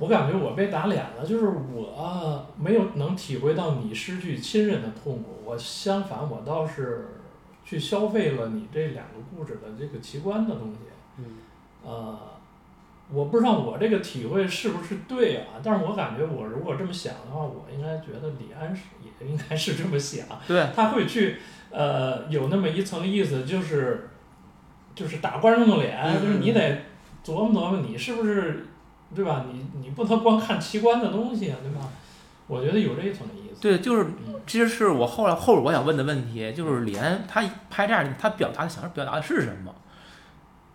[0.00, 7.06] 我感觉我被打脸了，就是我没有能体会到你失去亲人的痛苦，我相反，我倒是
[7.70, 10.78] 去消费了你这两个故事的这个奇观的东西。
[11.18, 11.24] 嗯，
[11.84, 12.18] 呃，
[13.12, 21.36] 我不知道我这个体会是不是对啊，但是我感觉我如果这么想的话，我应该觉得李安是也应该是这么想， 对，他会去
[21.70, 24.08] 呃有那么一层意思，就是
[24.96, 26.82] 就是打观众的脸，嗯就是你得
[27.24, 28.66] 琢磨琢磨你是不是
[29.14, 29.46] 对吧？
[29.52, 31.88] 你你不能光看奇观的东西啊，对吧？
[32.50, 33.60] 我觉得有这一层意思。
[33.60, 39.72] 对，就是嗯其实是我后来后边我想问的问题，就是李安他拍这样，他表达的想表达的是什么？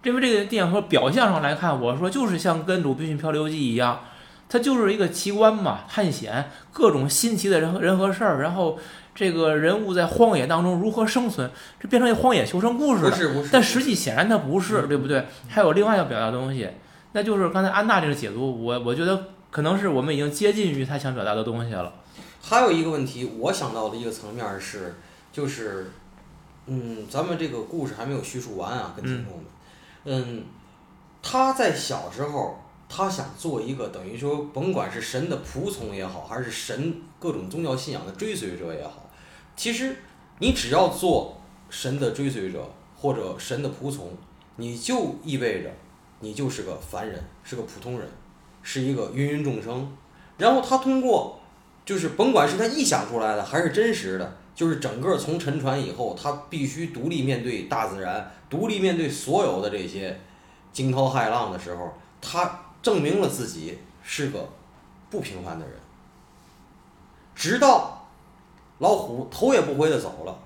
[0.03, 3.99] 因为这个电影说表象上来看，我说就是像跟《鲁滨逊漂流记》一样，
[4.47, 8.77] 它就是一个奇观嘛，探险各种新奇的人和人和事儿，然后
[9.15, 13.09] 这个人物在荒野当中如何生存，这变成一荒野求生故事了。
[13.09, 15.25] 不是不是，但实际显然它不是，嗯对不对？
[15.49, 16.69] 还有另外要表达的东西，
[17.13, 21.93] 那就是刚才安娜这个解读，我我觉得可能是我们已经接近于他想表达的东西了。
[22.41, 24.93] 还有一个问题，我想到的一个层面是，
[25.31, 25.89] 就是，
[26.65, 29.45] 嗯，咱们这个故事还没有叙述完啊，跟听众们，
[30.03, 30.43] 嗯，
[31.23, 39.09] 他在小时候，他想做一个等于说，甭管是神的仆从也好，还是神各种宗教信仰的追随者也好，
[39.55, 39.95] 其实
[40.39, 44.11] 你只要做神的追随者或者神的仆从，
[44.57, 45.71] 你就意味着
[46.19, 48.09] 你就是个凡人，是个普通人，
[48.65, 49.95] 是一个芸芸众生。
[50.37, 51.39] 然后他通过
[51.85, 60.19] 就是甭管是他臆想出来的还是真实的，就是整个从沉船以后，他必须独立面对大自然，独立面对所有的这些
[60.73, 64.49] 惊涛骇浪的时候，他证明了自己是个
[65.09, 65.75] 不平凡的人，
[67.33, 68.07] 直到
[68.79, 70.39] 老虎头也不回的走了。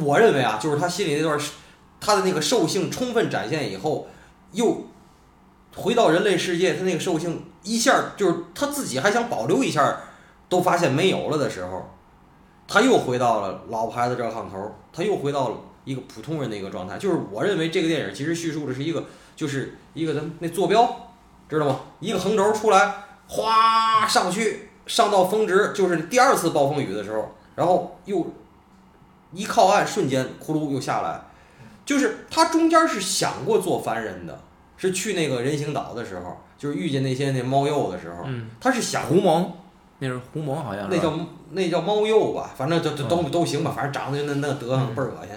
[0.00, 1.38] 我认为啊，就是他心里那段
[2.00, 4.08] 他的那个兽性充分展现以后，
[4.52, 4.84] 又
[5.76, 10.00] 回到人类世界，他那个兽性一下就是他自己还想保留一下，
[10.48, 11.90] 都发现没有了的时候，
[12.68, 16.96] 他又回到了老牌子这炕头，他又回到了一个普通人的一个状态。
[16.96, 21.10] 就是我认为这个电影其实叙述的是一个，就是一个咱们那坐标，
[21.48, 21.80] 知道吗？
[22.00, 22.94] 一个横轴出来，
[23.26, 28.26] 哗上去，上到峰值，就是第二次暴风雨的时候，然后又
[29.32, 31.22] 一靠岸，瞬间呼噜又下来。
[31.84, 34.40] 就是他中间是想过做凡人的，
[34.88, 39.46] 是去那个人形岛的时候，就是遇见那些那猫鼬的时候，嗯，他是想狐獴，
[39.98, 41.12] 那是狐獴，好像那叫
[41.50, 45.34] 那叫猫鼬吧，反正都都都嗯都行吧，反正长得就那那德行嗯倍儿恶心。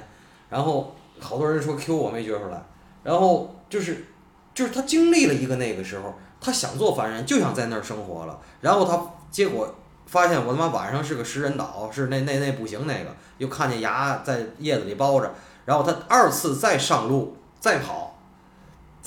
[0.49, 2.61] 然后好多人说 Q 我没觉出来，
[3.03, 4.05] 然后就是
[4.53, 15.33] 就是他经历了一个那个时候，他想做凡人，就想在那儿生活了，然后他结果发现我他妈晚上是个食人岛，是那那那不行那个，又看见牙在叶子里包着，
[15.65, 18.06] 然后他二次再上路再跑，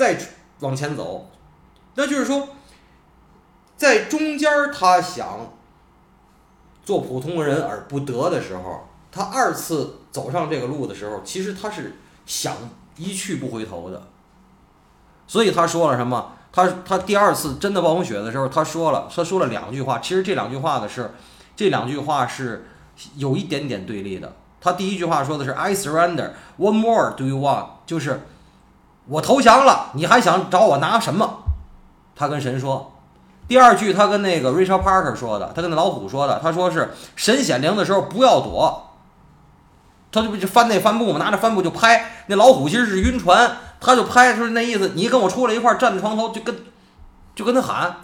[0.01, 0.19] 再
[0.61, 1.29] 往前走，
[1.95, 2.49] 那就是说，
[3.77, 5.53] 在中间他想
[6.83, 12.57] 做普通人而不得的时候，他二次走上这个路的时候，其实他是想
[12.97, 14.05] 一去不回头的。
[15.27, 16.33] 所以他说了什么？
[16.51, 19.99] 他他第二次真的暴风雪的时候，他说了，他说了两句话。
[19.99, 21.13] 其实这两句话的是，
[21.55, 22.71] 这两句话是
[23.17, 24.35] 有一点点对立的。
[24.63, 28.23] 他第一句话说的是 "I surrender, what more do you want？" 就是
[29.11, 31.43] 我投降了，你还想找我拿什么？
[32.15, 32.93] 他跟神说。
[33.49, 38.91] 第二句他跟那个 Richard Parker 说的，他跟那老虎说的，他说是神显灵的时候不要躲，
[40.13, 42.25] 他就就翻那帆布嘛，拿着帆布就拍。
[42.29, 46.57] 那老虎其实是晕船，他就拍，就是那意思，你跟我出来一块站在床头，就跟
[47.35, 47.97] 就跟他喊，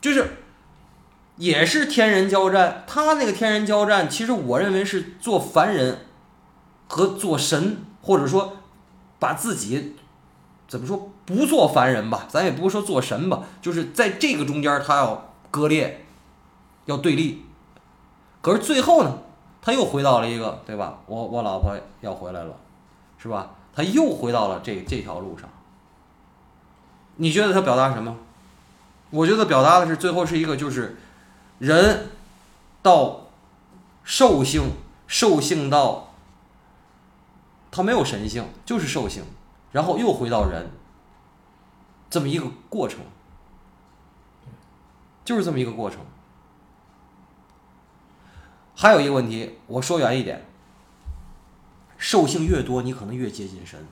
[0.00, 0.38] 就是
[1.36, 2.84] 也是天人交战。
[2.86, 6.06] 他那个天人交战，其实我认为是做凡人
[6.86, 8.54] 和做神，或者说
[9.18, 9.96] 把自己
[10.66, 16.04] 怎么说不做凡人吧，咱也不是说做神吧，就是在这个中间他要割裂，
[16.86, 17.44] 要对立。
[18.40, 19.18] 可是最后呢，
[19.60, 20.98] 他又回到了一个对吧？
[21.06, 22.54] 我我老婆要回来了，
[23.18, 23.50] 是吧？
[23.74, 25.48] 他又回到了这这条路上。
[27.16, 28.16] 你觉得他表达什么？
[29.10, 30.98] 我觉得表达的是最后是一个就是
[31.58, 32.10] 人
[32.82, 33.22] 到
[34.04, 34.70] 兽性，
[35.06, 36.07] 兽性到
[37.78, 39.22] 他没有神性，就是兽性，
[39.70, 40.68] 然后又回到人，
[42.10, 42.98] 这么一个过程，
[45.24, 46.00] 就是这么一个过程。
[48.74, 50.44] 还有一个问题，我说远一点，
[51.96, 53.86] 兽性越多，你可能越接近神。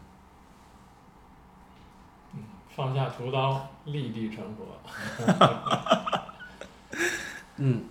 [2.75, 4.67] 放下屠刀，立地成佛。
[7.59, 7.85] 嗯，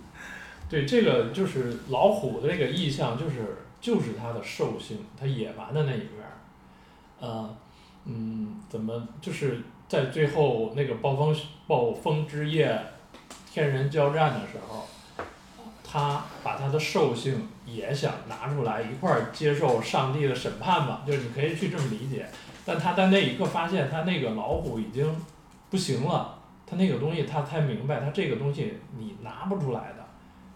[0.68, 6.34] 对，这个就是老虎的这个意象，就是就是它的兽性，它野蛮的那一面儿。
[7.20, 7.56] 呃，
[8.04, 11.32] 嗯，怎么就是在最后那个暴风
[11.68, 12.76] 暴风之夜，
[13.48, 14.88] 天人交战的时候，
[15.84, 22.28] 他把他的兽性也想拿出来一块儿接受上帝的审判吧，就是你可以去这么理解。
[22.64, 25.14] 但他在那一刻发现，他那个老虎已经
[25.70, 30.04] 不行了，他那个东西他才明白，他这个东西你拿不出来的，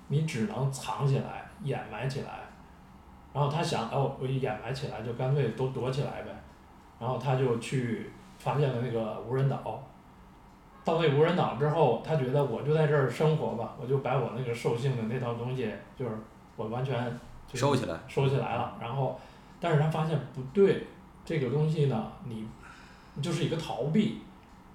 [0.08, 2.39] 你只能藏起来、掩埋起来。
[3.32, 6.30] 然后他想，哦，我一掩埋起来，就干脆都躲起来呗。
[6.98, 9.82] 然后他就去发现了那个无人岛。
[10.84, 16.10] 到那无人岛之后，他觉得我就在这儿生活吧，我就把我那个兽性的那套东西，就是
[16.56, 17.18] 我完全
[17.54, 17.96] 收起来。
[18.08, 18.76] 收起来了。
[18.80, 19.20] 然后，
[19.60, 20.86] 但是他发现不对，
[21.24, 22.48] 这个东西呢，你
[23.14, 24.22] 你就是一个逃避，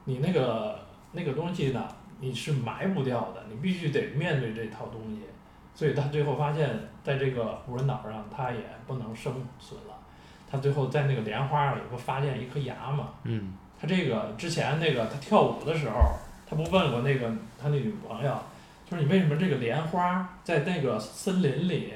[0.05, 0.79] 你那个
[1.11, 1.87] 那个东西呢，
[2.19, 5.21] 你是埋不掉的，你必须得面对这套东西。
[5.75, 6.69] 所以他最后发现，
[7.03, 9.93] 在这个无人岛上，他也不能生存了。
[10.49, 13.09] 他最后在那个莲花里不发现一颗牙嘛？
[13.23, 15.95] 嗯，他这个之前那个他跳舞的时候，
[16.47, 17.29] 他不问过那个
[17.61, 18.33] 他那女朋友，
[18.89, 21.93] 就是你为什么这个莲花在那个森林里，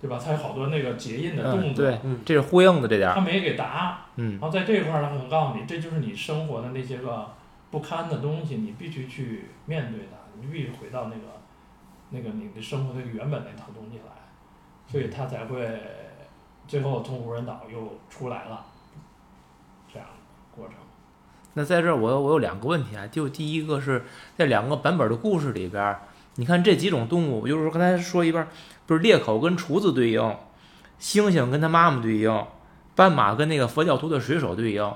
[0.00, 0.20] 对吧？
[0.22, 3.98] 它有好多那个结印的动嗯，作，对嗯，这是呼应的这点儿，他没给答。
[4.16, 7.30] 嗯然后在这块儿，他很告诉你，这就是你生活的那些个
[7.70, 11.39] 不堪的东西，你必须去面对它，你必须回到那个
[12.10, 14.12] 那个你的生活的原本那套东西来，
[14.86, 15.80] 所以他才会
[16.66, 18.66] 最后从无人岛又出来了，
[19.92, 20.08] 这样
[20.54, 20.74] 过程。
[21.54, 24.04] 那在这儿我我有两个问题啊，就第一个是
[24.36, 25.96] 在两个版本的故事里边，
[26.36, 28.48] 你看这几种动物，就是刚才说一半儿，
[28.86, 30.20] 不是猎口跟厨子对应，
[31.00, 32.46] 猩猩跟他妈妈对应，
[32.94, 34.94] 斑马跟那个佛教徒的水手对应，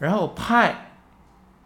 [0.00, 0.92] 然后派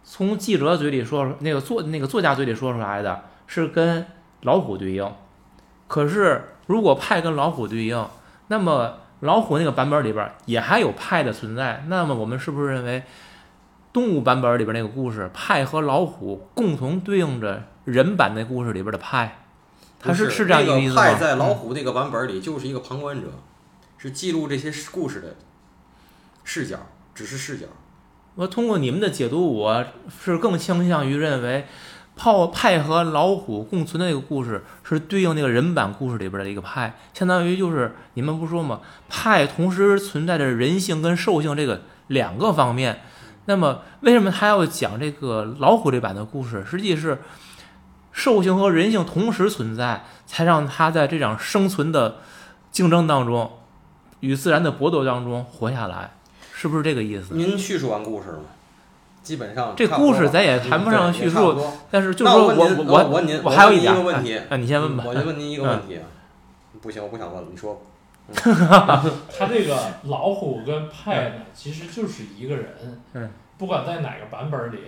[0.02, 4.06] 从记者嘴里说那个作那个作家嘴里说出来的是跟
[4.42, 5.12] 老虎对应，
[5.88, 8.06] 可是如果派跟老虎对应，
[8.48, 13.02] 那么老虎那个版本里边也还有派的存在，那么我们是不是认为
[13.92, 19.38] 动物版本里边那个故事派和老虎共同对应着人版那故事里边的派？
[20.00, 21.02] 它是是这样一个意思吗？
[21.02, 23.28] 派在老嗯虎那个版本里就是一个旁观者，
[23.98, 25.36] 是记录这些故事的
[26.42, 26.76] 视角，
[27.14, 27.66] 只是视角。
[28.34, 29.84] 我通过你们的解读，我
[30.24, 31.66] 是更倾向于认为，
[32.14, 38.80] 炮派和老虎共存的那个故事是对应那个人版故事里边的一个派，相当于就是你们不说吗？
[39.08, 43.00] 派同时存在着人性跟兽性这个两个方面。
[43.46, 46.64] 那么为什么他要讲这个老虎这版的故事？
[46.64, 47.18] 实际是
[48.12, 52.18] 兽性和人性同时存在，才让他在这场生存的
[52.70, 53.50] 竞争当中，
[54.20, 56.12] 与自然的搏斗当中活下来，
[56.54, 57.34] 是不是这个意思？
[57.34, 58.44] 您叙述完故事了吗？
[59.22, 61.56] 基本上这故事咱也谈不上叙述
[61.90, 65.08] 但是就是说我我我您我还有一个问题啊，啊你先问吧嗯。
[65.08, 66.02] 我就问您一个问题啊，
[66.80, 67.80] 不行，我不想问了，你说。
[68.32, 73.00] 他这个老虎跟派呢，其实就是一个人。
[73.12, 73.30] 嗯。
[73.58, 74.78] 不管在哪个版本里，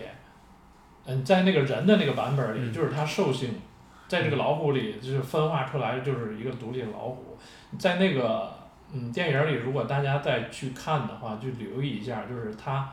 [1.05, 3.61] 嗯，在那个人的那个版本里，嗯就是他兽性，
[4.09, 7.37] 在这个老虎里就是分化出来就是一个独立的老虎。
[7.78, 8.53] 在那个
[8.93, 12.93] 嗯电影里，如果大家再去看的话，就留意一下，就是他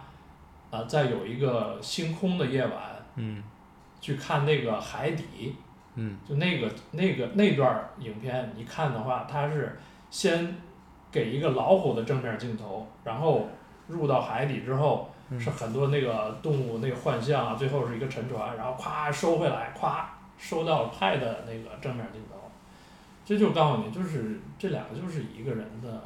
[0.72, 2.74] 啊，在有一个星空的夜晚
[3.18, 3.44] 嗯。
[4.00, 5.56] 去看那个海底，
[5.96, 6.18] 嗯。
[6.28, 9.78] 就那个那个那段影片，你看的话，它是
[10.10, 10.56] 先
[11.12, 13.48] 给一个老虎的正面镜头，然后
[13.88, 20.04] 入到海底之后，嗯是很多那个动物那个幻象啊，最后是一个沉船，然后咵收回来，咵
[20.38, 22.50] 收到了派的那个正面镜头，
[23.24, 26.04] 这就告诉你，就是这两个就是一个人的，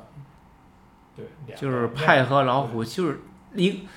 [1.15, 3.21] 对，就是派和老虎，就是
[3.55, 3.87] 一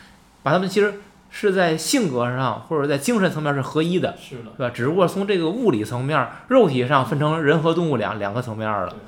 [0.43, 0.95] 把他们其实
[1.31, 4.73] 是在性格上或者在精神层面是合一的，是的，对吧？
[4.75, 8.99] 只不过从这个物理层面、肉体上分成人和动物两两个层面了对。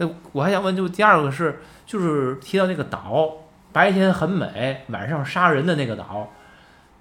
[0.00, 3.28] 那我还想问，就第二个是，就是提到那个岛，
[3.72, 6.32] 白天很美，晚上杀人的那个岛，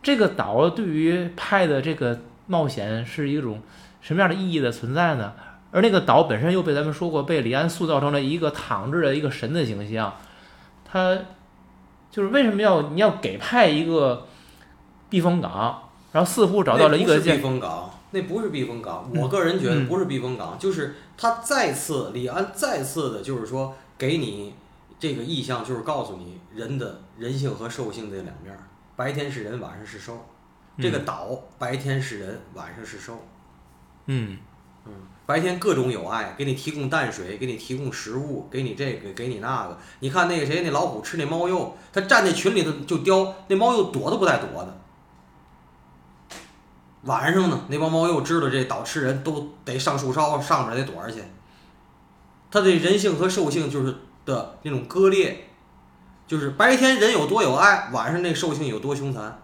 [0.01, 3.61] 这个岛对于派的这个冒险是一种
[4.01, 5.33] 什么样的意义的存在呢？
[5.71, 10.15] 而那个岛本身又被咱们说过，被李安塑造成了一个躺着的一个神的形象，
[10.83, 11.15] 他
[12.17, 14.25] 就是为什么要你要给派一个
[15.07, 19.07] 避风港，然后似乎找到了一个避风港，那不是避风港。
[19.13, 24.55] 嗯我个人觉得嗯不是避风港，就是他再次李安再次的，就是说给你
[24.97, 28.63] 这个意象，就是告诉你人的人性和兽性这两面儿，
[28.95, 30.25] 白天是人，晚上是兽。
[30.79, 33.23] 这个岛白天是人，晚上是兽。
[34.07, 34.39] 嗯
[34.87, 34.91] 嗯，
[35.27, 39.77] 白天各种有爱，给你提供淡水，给你提供食物，给你这个，给你那个。
[39.99, 44.77] 你看那个谁，那老虎吃那猫肉，它站在群里头就叼，那猫肉躲都不带躲的。
[47.01, 51.21] 晚上呢，那帮猫肉知道这岛吃人都得上树梢，上面得躲着去。
[52.49, 53.93] 它的人性和兽性就是
[54.25, 55.49] 的那种割裂，
[56.25, 59.41] 就是白天人有多有爱，晚上那兽性有多凶残。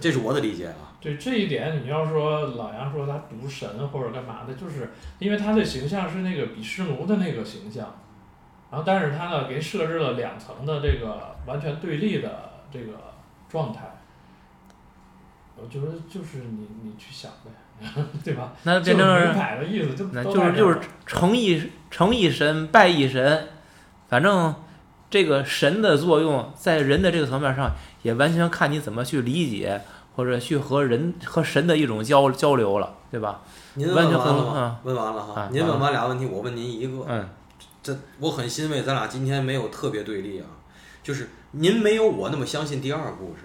[0.00, 0.92] 这是我的理解啊。
[1.00, 7.96] 对这一点，你要说老杨说他毒神或者干嘛的，就是因为他的形象是那个比湿奴的那个形象，
[8.70, 12.92] 然后但是他呢给设置了两层的这个完全对立的这个
[13.48, 13.80] 状态，
[15.56, 17.90] 我觉得就是你你去想呗，
[18.22, 18.52] 对吧？
[18.62, 23.48] 那就变成了明摆的意思就那就是就是成一成一神败一神，
[24.08, 24.54] 反正
[25.10, 27.72] 这个神的作用在人的这个层面上，
[28.02, 29.82] 也完全看你怎么去理解，
[30.14, 33.40] 或者去和人和神的一种交交流了，对吧？
[33.74, 34.80] 您问完了吗？
[34.84, 35.48] 问完了哈啊。
[35.50, 37.04] 您问完俩问题，我问您一个。
[37.08, 37.28] 嗯
[37.82, 40.46] 这我很欣慰，咱俩今天没有特别对立啊，
[41.02, 43.42] 就是您没有我那么相信第二个故事，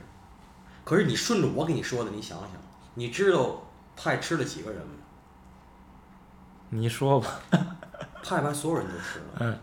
[0.84, 2.50] 可是你顺着我给你说的，你想想，
[2.94, 3.64] 你知道
[3.96, 4.94] 派吃了几个人吗？
[6.70, 7.28] 你说吧，
[8.22, 9.60] 派把所有人都吃了。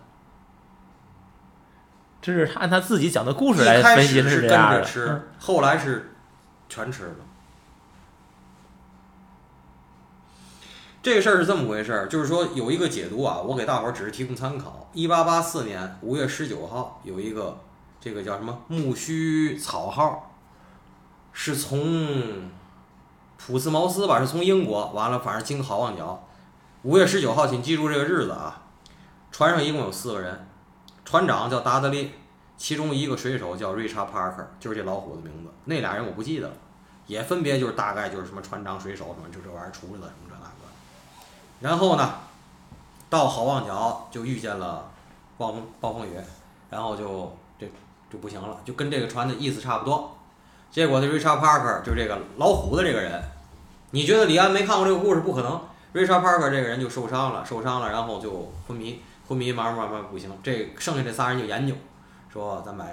[2.25, 4.77] 这是他按他自己讲的故事一来分析开始是这样的。
[4.77, 6.15] 跟着吃嗯，后来是
[6.71, 7.17] 全吃了。
[11.03, 14.89] 这个事儿是这么回事儿，就是说有一个解读啊，我给大伙儿只是提供参考。
[14.95, 17.59] 一八八四年五月十九号有一个
[18.01, 20.35] 这个叫什么木须草号，
[21.35, 22.49] 是从
[23.37, 26.27] 普斯茅斯吧，是从英国完了，反正经好望角。
[26.85, 28.63] 五月十九号，请记住这个日子啊。
[29.31, 30.47] 船上一共有四个人，
[31.05, 32.13] 船长叫达德利，
[32.57, 35.51] 其中一个水手叫瑞查·帕克，就是这老虎的名字。
[35.65, 36.55] 那俩人我不记得了，
[37.07, 40.51] 也分别就是大概就是什么船长、水手什么，就这玩意儿厨子什么这那个。
[41.61, 42.15] 然后呢，
[43.11, 44.91] 到好望角就遇见了
[45.37, 46.17] 暴风暴风雨，
[46.71, 47.67] 然后就这
[48.11, 50.17] 就不行了，就跟这个船的意思差不多。
[50.71, 53.23] 结果这 Richard Parker 就这个老虎的这个人，
[53.91, 55.61] 你觉得李安没看过这个故事不可能
[55.95, 60.31] ？Richard Parker 这个人就受伤了，受伤了，然后就昏迷，昏迷慢慢慢慢不行。
[60.43, 61.75] 这剩下这仨人就研究，
[62.33, 62.85] 说咱把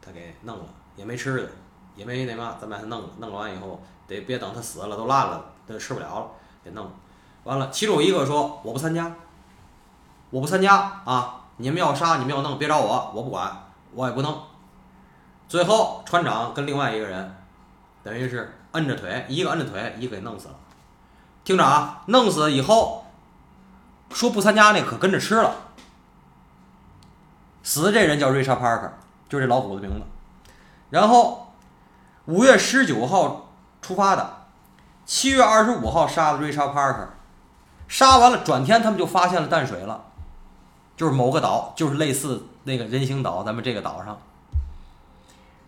[0.00, 0.64] 他给弄了，
[0.96, 1.48] 也没吃的，
[1.94, 6.26] 也没那嘛，咱把他弄了，弄完以后得别等他死了都烂了，都吃不了了，
[6.64, 6.90] 给弄。
[7.44, 9.10] 完了，其中一个说我不参加，
[10.30, 11.36] 我不参加啊！
[11.56, 13.50] 你们要杀，你们要弄，别找我，我不管，
[13.92, 14.42] 我也不弄。
[15.48, 17.36] 最后，船长跟另外一个人，
[18.02, 20.54] 等于是摁着腿，一个摁着腿，一个给弄死了。
[21.42, 23.04] 听着啊，弄死以后，
[24.12, 25.54] 说不参加那可跟着吃了。
[27.62, 28.90] 死的这人叫 Richard Parker，
[29.28, 30.04] 就是这老虎的名字。
[30.90, 31.52] 然后
[32.24, 33.50] 五月十九号
[33.80, 34.44] 出发的，
[35.04, 37.08] 七月二十五号杀的 Richard Parker，
[37.88, 40.04] 杀完了，转天他们就发现了淡水了，
[40.96, 44.18] 就是某个岛，就是类似那个人形岛，咱们这个岛上。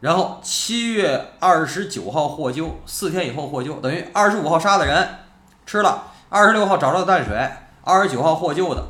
[0.00, 5.08] 然后七月二十九号获救，四天以后获救，等于二十五号杀的人
[5.64, 7.48] 吃了，二十六号找到淡水，
[7.84, 8.84] 二十九号获救的，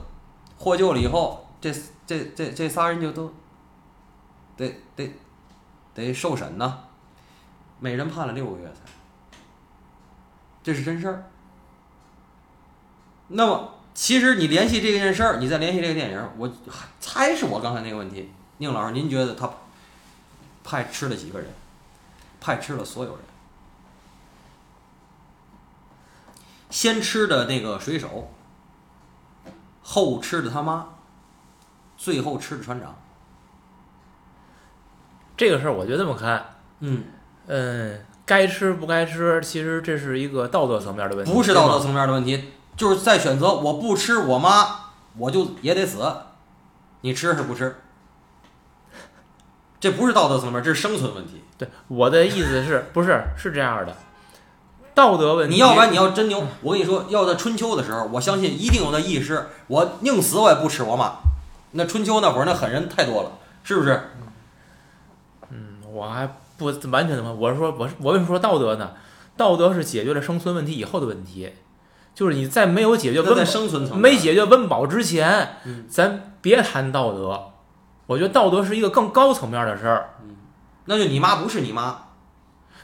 [0.59, 1.71] 获救了以后，这
[2.07, 3.33] 这这这仨人就都
[4.57, 5.13] 得得
[5.95, 6.79] 得受审呐，
[7.81, 8.81] 每人判了六个月才，
[10.63, 11.31] 这是真事儿。
[13.29, 16.53] 那么其实你联系这件事儿，你再联系这个电影，我
[17.05, 19.51] 还是我刚才那个问题，宁老师，您觉得他？
[20.65, 21.51] 派吃了几个人？
[22.41, 23.25] 派吃了所有人。
[26.71, 28.31] 先吃的那个水手，
[29.83, 30.87] 后吃的他妈，
[32.03, 32.93] 最后吃的船长。
[35.37, 36.45] 这个事儿我就这么看，
[36.81, 37.05] 嗯
[37.47, 46.03] 嗯，该吃不该吃，其实这是一个道德层面的问题，不是道德层面的问题，就是在选择我不吃我妈，我就也得死。
[47.03, 47.77] 你吃是不吃？
[49.79, 51.45] 这不是道德层面，这是生存问题。
[51.57, 53.97] 对，我的意思是 不是是这样的？
[54.93, 61.13] 道德问题，你要不然你要真牛，我跟你说，要在春秋的时候，我相信一定有那意识，我宁死我也不吃我妈。
[61.73, 63.33] 那春秋那会儿那狠人太多了，
[63.65, 64.01] 是不是？
[65.51, 68.93] 嗯，我还不完全的嘛，我是说，我是我为什么说道德呢？
[69.37, 71.53] 道德是解决了生存问题以后的问题，
[72.15, 77.49] 就是你在没有解决温生存层没解决温饱之前，嗯咱别谈道德。
[78.07, 80.11] 我觉得道德是一个更高层面的事儿。
[80.85, 82.09] 那就你妈不是你妈，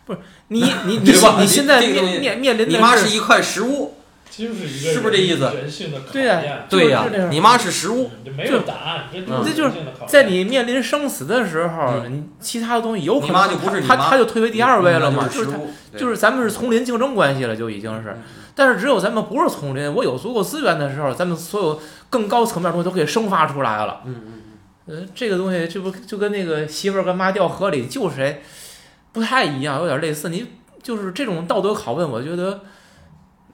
[0.06, 3.97] 不是你你 你你现在面面面临的你妈是一块食物，
[4.38, 6.66] 就是一个是不是这意思人人性的考对呀验。
[6.70, 9.72] 对呀、你妈是食物，没有答案，这就是。
[10.06, 12.02] 在你面临生死的时候，
[12.40, 15.50] 其他的东西有可能你妈就不是你他妈他就退为第二位了嘛，就是
[15.96, 18.10] 就是咱们是丛林竞争关系了，就已经是。
[18.10, 18.22] 嗯
[18.58, 21.80] 但是只有咱们不是丛林，我有足够资源的时候，咱们所有
[22.10, 24.00] 更高层面的东西都可以生发出来了。
[24.04, 28.42] 嗯嗯呃，这个东西这不就跟那个媳妇儿跟妈掉河里救谁
[29.12, 30.28] 不太一样，有点类似。
[30.28, 30.44] 你
[30.82, 32.62] 就是这种道德拷问，我觉得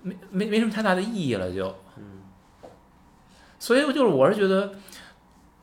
[0.05, 1.67] 没没没什么太大的意义了，就。
[1.97, 2.05] 嗯
[3.59, 4.75] 所以就是我是觉得，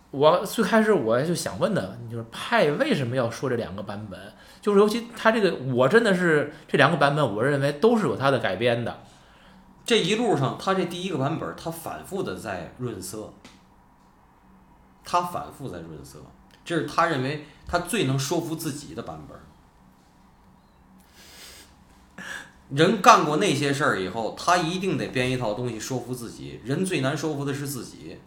[0.09, 4.19] 我最开始我就想问的，就是派为什么要说这两个版本？
[4.59, 9.01] 就是尤其他这个，我真的是这两个版本，我认为都是有它的改编的。
[9.85, 13.33] 这一路上，他这第一个版本，他反复的在润色，
[15.03, 16.19] 他反复在润色，
[16.65, 19.37] 这是他认为他最能说服自己的版本。
[22.73, 26.59] 人干过那些事儿以后，他一定得编一套东西说服自己。
[26.63, 28.17] 人最难说服的是自己，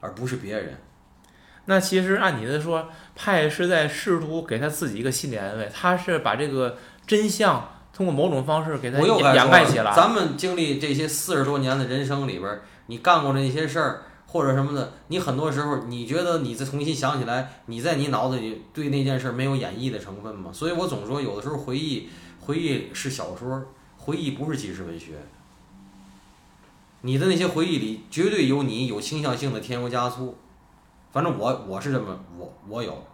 [0.00, 0.78] 而不是别人。
[1.66, 6.76] 那其实按你的说，派是在试图给他自己一个心理安慰，他是把这个
[7.06, 9.92] 真相通过某种方式给他掩盖起来。
[9.94, 20.50] 咱们经历这些四十多年的人生里边儿，你干过的那些事儿或者什么的，你很多时候你觉得你再重新想起来，你在你脑子里对那件事儿没有演绎的成分吗？
[20.52, 22.08] 所以我总说，有的时候回忆，
[22.40, 23.64] 回忆是小说，
[24.06, 25.14] 回忆不是纪实文学。
[27.00, 30.36] 你的那些回忆里绝对有你有倾向性的添油加醋，
[31.10, 33.04] 反正我我是这么我我有，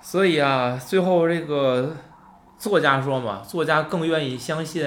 [0.00, 1.96] 所以啊，最后这个
[2.58, 4.84] 作家说嘛，作家更愿意相信，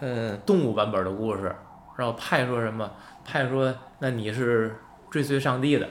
[0.00, 1.54] 呃，动物版本的故事。
[1.96, 2.90] 然后派说什么？
[3.22, 4.80] 派说：“那你是
[5.10, 5.86] 追随上帝的。”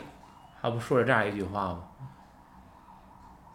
[0.60, 1.84] 还不说了这样一句话吗？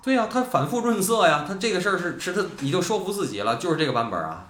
[0.02, 4.46] 对呀、他反复润色呀，他这个事儿是是他你就说服自己了，就是这个版本啊。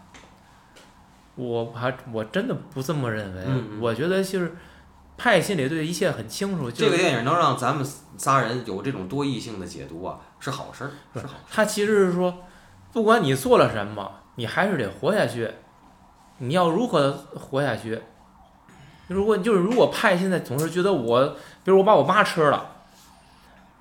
[1.34, 3.42] 我还我真的不这么认为。
[3.46, 4.56] 嗯嗯我觉得就是
[5.16, 6.70] 派心里对一切很清楚。
[6.70, 7.86] 就是、这个电影能让咱们
[8.16, 12.42] 仨人有这种多义性的解读啊，是好事儿，是好事他其实是说，
[12.92, 15.50] 不管你做了什么，你还是得活下去。
[16.38, 18.00] 你要如何活下去？
[19.08, 21.26] 如果就是如果派现在总是觉得我，
[21.64, 22.77] 比如我把我妈吃了，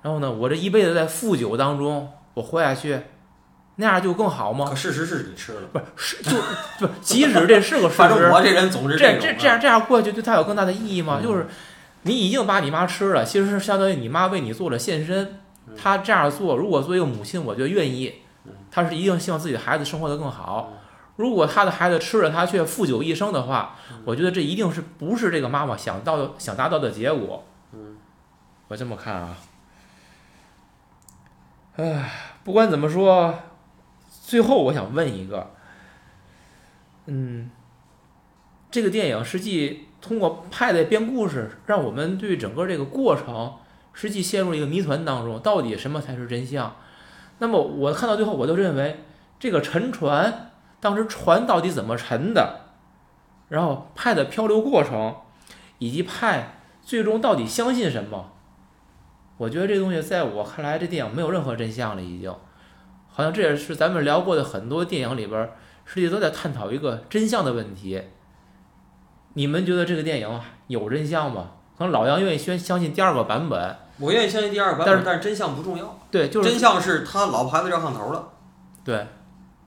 [0.08, 2.98] 然后呢，我这一辈子在富酒当中，我活下去，
[3.76, 4.74] 那样就更好吗可？
[4.74, 11.18] 事实是你吃了，不是，是就不，即使这是个事反正我实，这人总是这这这样这样过去对他有更大的意义吗？
[11.20, 11.46] 嗯就是
[12.04, 15.40] 你已经把你妈吃了，其实是相当于你妈为你做了献身。
[15.66, 18.14] 嗯她这样做，如果作为一个母亲，我觉得愿意
[18.46, 20.78] 嗯，她是一定希望自己的孩子生活得更好嗯。
[21.16, 27.44] 如果她的孩子吃了它却负酒一生的话，嗯我觉得这一定是不是这个妈妈想到的想达到的结果。
[27.74, 27.96] 嗯
[28.68, 29.36] 我这么看啊，
[31.78, 32.10] 唉，
[32.42, 33.32] 不管怎么说，
[34.10, 35.52] 最后我想问一个，
[37.06, 37.48] 嗯，
[38.68, 43.54] 这个电影实际通过派的编故事，让我们对整个这个过程
[43.92, 46.74] 实际陷入一个谜团当中，到底什么才是真相？
[47.38, 49.04] 那么我看到最后，我就认为
[49.38, 50.50] 这个沉船
[50.80, 52.72] 当时船到底怎么沉的，
[53.50, 55.14] 然后派的漂流过程，
[55.78, 58.32] 以及派最终到底相信什么？
[59.38, 62.30] 我觉得这东西在我看来，这电影没有任何真相了，已经，
[63.08, 65.52] 好像这也是咱们聊过的很多电影里边儿，
[65.86, 68.02] 实际都在探讨一个真相的问题。
[69.34, 71.52] 你们觉得这个电影有真相吗？
[71.78, 78.28] 可能老杨愿意先相信第二个版本，我愿意相信第二个版本但是，本但是真相不重要，对，就是真相是他老婆孩子热炕头了，
[78.82, 79.06] 对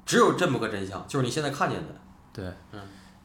[0.05, 1.87] 只有这么个真相，就是你现在看见的。
[2.33, 2.81] 对，嗯，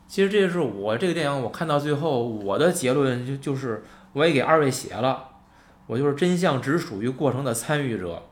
[0.06, 5.24] 其实这就是我这个电影，我看到最后，我的结论就就是，我也给二位写了，
[5.86, 8.22] 我就是真相只属于过程的参与者，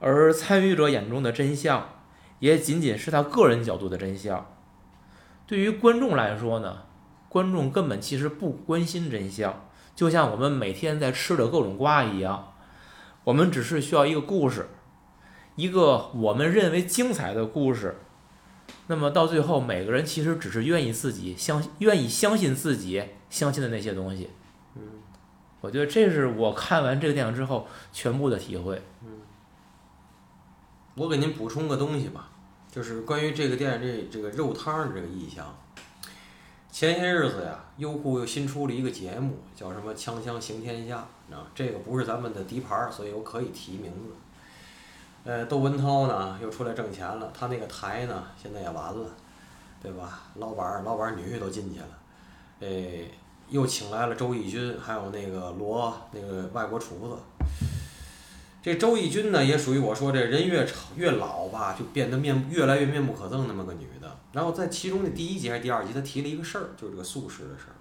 [0.00, 1.88] 而参与者眼中的真相，
[2.38, 4.46] 也仅仅是他个人角度的真相。
[5.46, 6.84] 对于观众来说呢，
[7.28, 12.54] 观众根本其实不关心真相，就像我们每天在吃的各种瓜一样，
[13.24, 14.68] 我们只是需要一个故事，
[15.54, 17.96] 一个我们认为精彩的故事。
[18.88, 24.30] 那么到最后，每个人其实只是愿意自己相愿意相信自己相信的那些东西。
[24.74, 24.82] 嗯，
[25.60, 28.82] 我觉得这是我看完这个电影之后全部的体会。
[29.02, 29.20] 嗯
[30.94, 32.30] 我给您补充个东西吧，
[32.70, 35.54] 就是关于这个电影这这个肉汤的这个意象。
[36.70, 44.16] 前些日子呀，优酷又新出了一个节目，叫什么《锵锵行天下》啊，这个不是咱们的底盘儿，所以我可以提名字。
[45.24, 49.10] 呃，窦文涛呢又出来挣钱了，他那个台呢现在也完了，
[49.82, 50.22] 对吧？
[50.36, 51.88] 老板儿老板儿女都进去了，
[52.60, 52.68] 呃，
[53.48, 57.16] 又请来了周轶君，还有那个罗那个外国厨子。
[58.62, 64.18] 这周轶君呢，也属于我说这人越长越老吧，就变得面越来越面目可憎那么个女的。
[64.32, 67.76] 然后在其中的第一集还是第二集，她提了一个事儿，就是这个素食的事儿。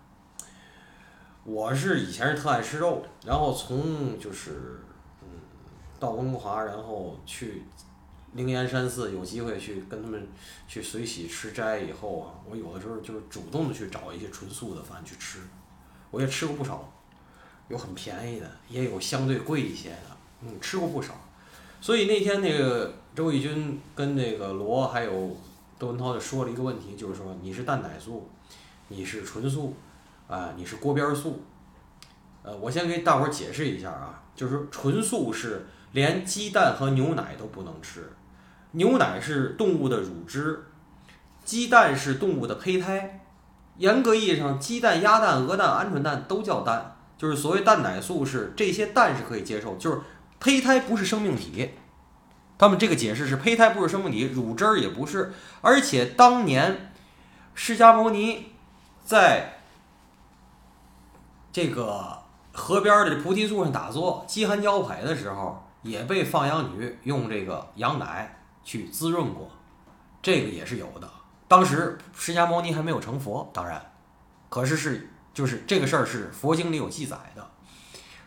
[1.44, 4.80] 我是以前是特爱吃肉，然后从就是
[5.24, 5.28] 嗯
[6.00, 7.64] 到温哥华，然后去
[8.34, 10.28] 灵岩山寺有机会去跟他们
[10.68, 15.40] 去随喜吃斋以后啊，我有的时候就是主动的去找一些纯素的饭去吃，
[16.12, 16.92] 我也吃过不少，
[17.68, 20.18] 有很便宜的，也有相对贵一些的。
[20.42, 21.14] 嗯，吃过不少，
[21.82, 25.36] 所以那天那个周轶君跟那个罗还有
[25.80, 28.30] 窦文涛就说了一个问题，就是说你是蛋奶素，
[28.90, 29.76] 你是纯素，
[30.28, 31.42] 啊、你是锅边素，
[32.44, 38.12] 呃，我先给大伙儿解释一下啊，就是纯素是连鸡蛋和牛奶都不能吃，
[38.72, 40.66] 牛奶是动物的乳汁，
[41.44, 43.25] 鸡蛋是动物的胚胎，
[43.78, 50.00] 严格意义上，鸡蛋、鸭蛋、鹅蛋、鹌鹑蛋都叫蛋，就是所谓蛋奶素是这些蛋是可以接受，就是
[50.40, 51.72] 胚胎不是生命体。
[52.58, 56.94] 他们这个解释是胚胎不是生命体，乳汁儿也不是，而且当年
[57.54, 58.54] 释迦牟尼
[59.04, 59.60] 在
[61.52, 62.20] 这个
[62.54, 69.52] 河边儿的菩提树上打坐饥寒交迫的时候，也被放羊女用这个羊奶去滋润过，
[70.22, 71.10] 这个也是有的。
[71.48, 73.92] 当时释迦牟尼还没有成佛，当然，
[74.50, 77.48] 可是是就是这个事儿是佛经里有记载的。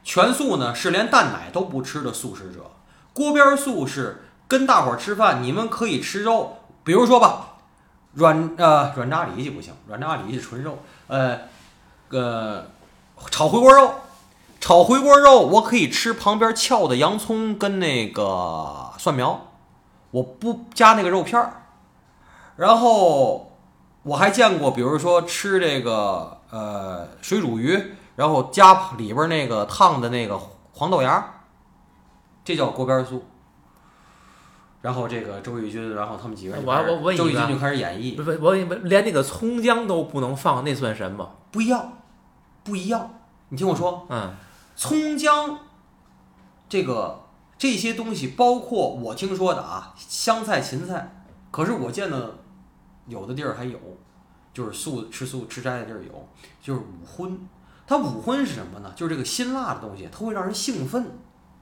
[0.04, 2.70] 全素呢是连蛋奶都不吃的素食者，
[3.12, 7.56] 锅边素是跟大伙儿吃饭，你们可以吃肉，比如说吧，
[8.14, 11.40] 软呃软炸里脊不行，软炸里脊纯肉，呃
[12.10, 12.64] 呃
[13.30, 13.94] 炒回锅肉，
[14.60, 19.48] 炒回锅肉我可以吃旁边翘的洋葱跟那个蒜苗，
[20.12, 21.64] 我不加那个肉片儿，
[22.58, 23.56] 然后
[24.02, 27.94] 我还见过，比如说吃这个呃水煮鱼。
[28.18, 30.36] 然后加里边那个烫的那个
[30.72, 31.24] 黄豆芽，
[32.44, 33.20] 这叫锅边酥。
[34.82, 41.36] 然后这个周轶君，然后他们几个人就我，我问一个周轶君就开始演绎，不不，我连那个葱姜都不能放，那算什么？
[41.52, 41.92] 不一样，
[42.64, 43.08] 不一样。
[43.50, 44.34] 你听我说，嗯，
[44.74, 45.60] 葱姜
[46.68, 47.20] 这个
[47.56, 52.37] 这些东西，包括我听说的啊，香菜、芹菜，可是我见的
[53.08, 53.78] 有的地儿还有，
[54.52, 56.28] 就是素吃素吃斋的地儿有，
[56.62, 57.38] 就是五荤。
[57.86, 58.92] 它五荤是什么呢？
[58.94, 61.18] 就是这个辛辣的东西，它会让人兴奋。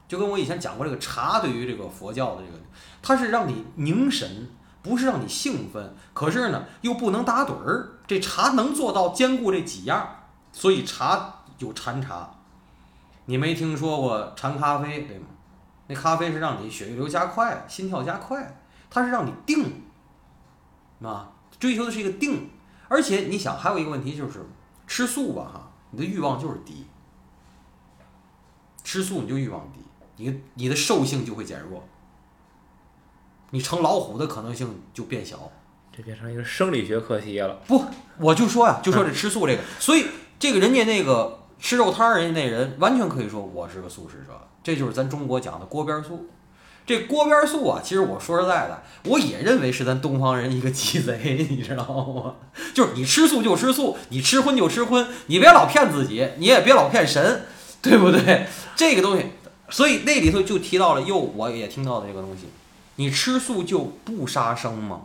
[0.07, 2.59] 就跟我以前讲过这个茶对于这个佛教的这个，
[3.01, 4.49] 它是让你凝神，
[4.81, 7.99] 不是让你兴奋，可是呢又不能打盹儿。
[8.05, 12.31] 这茶能做到兼顾这几样，所以茶有禅茶。
[13.25, 15.27] 你没听说过禅咖啡对吗？
[15.87, 19.83] 那咖啡是让你血液流加快，心跳加快，它是让你定，
[21.01, 22.49] 啊，追求的是一个定。
[22.89, 24.45] 而且你想，还有一个问题就是
[24.87, 26.87] 吃素吧，哈，你的欲望就是低。
[28.83, 29.81] 吃素你就欲望低，
[30.15, 31.85] 你你的兽性就会减弱，
[33.49, 35.51] 你成老虎的可能性就变小。
[35.91, 37.55] 这变成一个生理学课题了。
[37.67, 37.83] 不，
[38.19, 40.05] 我就说呀，就说这吃素这个，所以
[40.39, 46.25] 这个人家那个吃肉摊儿人家那人完全可以说我是个素食者，这就是咱中国讲的锅边素。
[46.87, 52.35] 这锅边素啊，其实我说实在的，我也认为是咱东方人一个鸡贼， 你知道吗？
[52.73, 57.45] 就是你吃素就吃素，你吃荤就吃荤，你别老骗自己，你也别老骗神，
[57.81, 58.47] 对不对？
[58.77, 59.25] 这个东西，
[59.69, 62.47] 所以那里头就提到了，又我也听到的这个东西，
[62.95, 65.01] 你吃素就不杀生吗？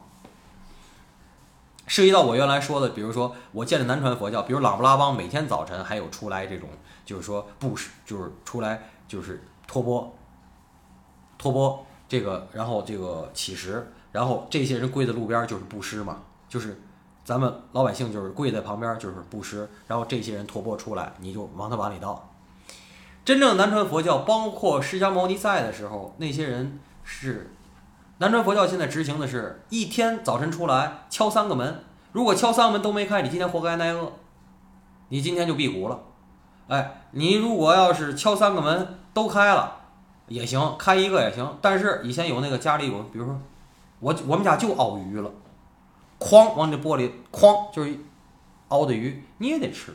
[1.89, 6.68] 涉及到我原来说的，比如说我见的南传佛教，比如喇嘛拉邦，每天早晨还有出来这种，
[7.05, 10.16] 就是说布施，就是出来就是托钵，
[11.43, 16.18] 托钵这个，然后这个乞食，然后这些人跪在路边就是布施嘛，
[16.49, 16.80] 就是
[17.24, 22.30] 咱们老百姓就是跪在旁边就是布施，然后这些人托钵出来，你就往他碗里倒。
[23.24, 27.53] 真正南传佛教，包括释迦牟尼在的时候，那些人是。
[28.18, 31.82] 南传佛教现在执行的是一天早晨出来敲三个门，
[32.12, 34.12] 如果敲三个门都没开，你今天活该挨饿，
[35.09, 35.99] 你今天就辟谷了。
[36.68, 39.82] 哎，你如果要是敲三个门都开了
[40.29, 41.59] 也行，开一个也行。
[41.61, 43.41] 但是以前有那个家里有，比如说
[44.01, 45.31] 我我们家就熬鱼了，
[46.18, 47.99] 哐往这玻璃哐就是
[48.68, 49.95] 熬的鱼，你也得吃，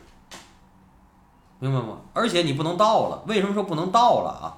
[1.59, 2.01] 明白吗？
[2.13, 4.57] 而且你不能倒了，为什么说不能倒了啊？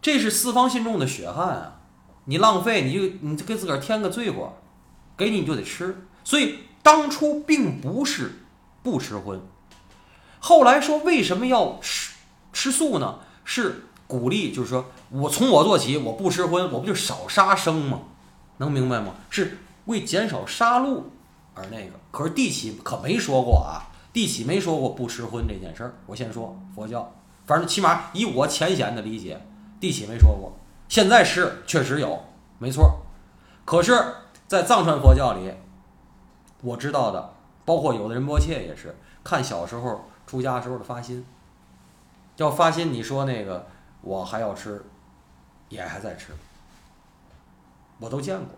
[0.00, 1.80] 这是四方信众的血汗啊！
[2.24, 4.58] 你浪费，你就你给自个儿添个罪过，
[5.16, 6.06] 给你你就得吃。
[6.24, 8.44] 所以当初并不是
[8.82, 9.40] 不吃荤，
[10.40, 12.14] 后来说为什么要吃
[12.52, 13.20] 吃素呢？
[13.44, 13.86] 是
[14.18, 18.00] 鼓励，就是说我从我做起，我不吃荤，我不就少杀生吗？
[18.58, 19.14] 能明白吗？
[19.30, 21.04] 是为减少杀戮
[21.54, 21.92] 而那个。
[22.10, 25.94] 可是地起可没说过啊，地起没说过不吃荤这件事儿。
[26.06, 27.14] 我先说佛教，
[27.46, 29.40] 反正起码以我浅显的理解，
[29.80, 30.52] 地起没说过。
[30.88, 32.22] 现在是确实有，
[32.58, 33.00] 没错。
[33.64, 33.98] 可是，
[34.46, 35.52] 在藏传佛教里，
[36.60, 37.32] 我知道的，
[37.64, 38.94] 包括有的仁波切也是
[39.24, 41.24] 看小时候出家时候的发心，
[42.36, 43.66] 要发心，你说那个
[44.02, 44.84] 我还要吃，
[45.68, 46.32] 也还在吃，
[47.98, 48.48] 我都见过，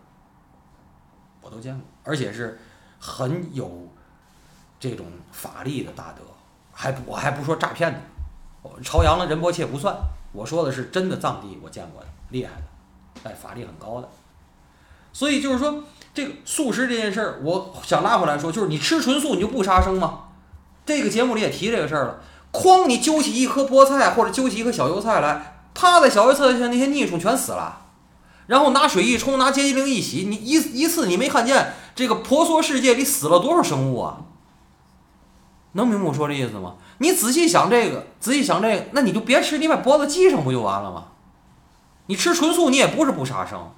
[1.40, 2.58] 我都见过，而且是
[2.98, 3.88] 很有
[4.80, 6.22] 这种法力的大德，
[6.72, 8.00] 还不我还不说诈骗的，
[8.82, 9.94] 朝阳的仁波切不算，
[10.32, 12.08] 我说的是真的藏地我见过的。
[12.30, 14.08] 厉害的，哎，法力很高的，
[15.12, 20.28] 所以就是说，这个素食这件事儿，我想拉回来说，就是你吃纯素，你就不杀生吗？
[20.86, 22.20] 这个节目里也提这个事儿了。
[22.54, 27.80] 哐，你揪起一颗菠菜或者揪起一颗小油菜来，趴在小油菜上，那些孽虫全死了。
[28.46, 34.18] 然后拿水一冲，拿洁净灵一洗，你一一次你没看见这个婆娑世界里死了多少生物啊？
[35.72, 36.76] 能明白我说这意思吗？
[36.98, 41.06] 你仔细想这个，仔细想这个，那你就别吃，你把脖子系上不就完了吗？
[42.06, 43.72] 你吃纯素，你也不是不杀生，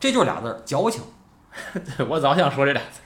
[0.00, 1.02] 这就是俩字儿矫情。
[2.08, 3.00] 我早想说这俩字，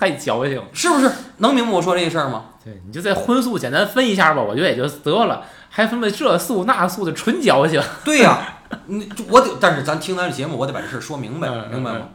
[0.00, 1.12] 太矫情，是不是？
[1.36, 2.46] 能明白我说这事儿吗？
[2.64, 7.78] 对，你就在荤素简单分一下吧，我觉得也就得了，还分为这素那素的，纯矫情。
[8.02, 12.08] 对呀，你我得，但是咱听咱这节目，我得把这事儿说明白，明白吗？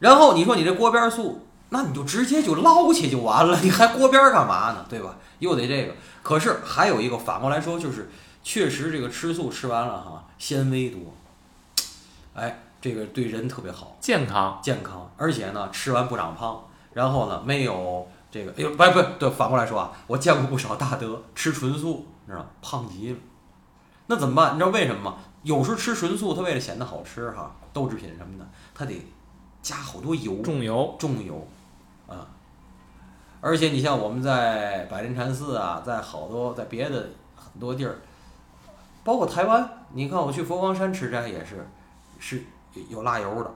[0.00, 4.84] 然后你说你这锅边素，那你就直接就捞去就完了， 你还锅边干嘛呢？
[4.86, 5.16] 对吧？
[5.38, 5.94] 又得这个。
[6.22, 8.10] 可是还有一个反过来说，就是
[8.42, 10.26] 确实这个吃素吃完了哈。
[10.38, 11.00] 纤维多，
[12.34, 16.64] 哎，这个对人特别好，健康健康，而且呢，吃完不长胖，
[16.98, 23.18] 然后呢，没有这个，哎呦，不不对，反过来说啊，我见过不少大德吃纯素，你知道胖极了，
[24.08, 24.56] 那怎么办？
[24.56, 25.14] 你知道为什么吗？
[25.44, 28.44] 有时候吃纯素，他为了显得好吃哈，豆制品什么的，
[28.74, 29.00] 他得
[29.62, 31.46] 加好多油，重油，重油，
[32.08, 32.26] 啊，
[33.40, 37.96] 而且你像我们在百灵禅寺啊，在好多在别的很多地儿。
[39.04, 41.64] 包括台湾，你看我去佛光山吃斋也是，
[42.18, 42.42] 是
[42.88, 43.50] 有辣油的，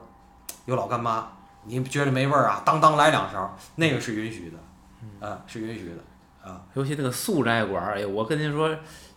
[0.63, 1.27] 有老干妈，
[1.65, 2.61] 你觉得没味儿啊？
[2.65, 6.61] 当当来两勺，那个是允许的，啊，是允许的，啊。
[6.73, 8.69] 尤其那个素斋馆儿，哎，我跟您说，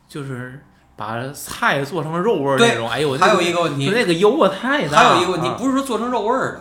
[0.08, 0.64] 就是
[0.96, 4.98] 把菜做成肉味儿那种，哎呦，还有一个问题，那个油啊太大。
[4.98, 6.60] 还有一个问题，不是说做成肉味儿的，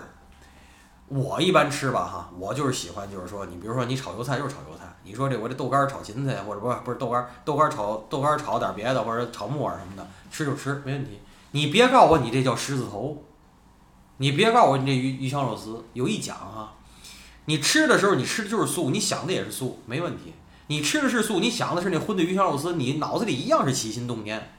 [1.08, 11.22] 我一般吃吧哈，我就是喜欢，就是说，你比如说你炒油菜就是炒油菜，你说这我这豆干儿炒芹菜，或者不是不是豆干儿豆干儿炒豆干儿炒点别的，或者炒木耳什么的，吃就吃没问题。
[11.52, 13.24] 你别告诉我你这叫狮子头，
[14.18, 15.84] 你别告诉我你这鱼鱼香肉丝。
[15.94, 16.74] 有一讲啊，
[17.46, 20.34] 你吃的时候你吃的就是素，你想的也是素，没问题。
[20.68, 24.52] 你吃的是素，你想的是那荤的鱼香肉丝，你脑子里一样是起心动念，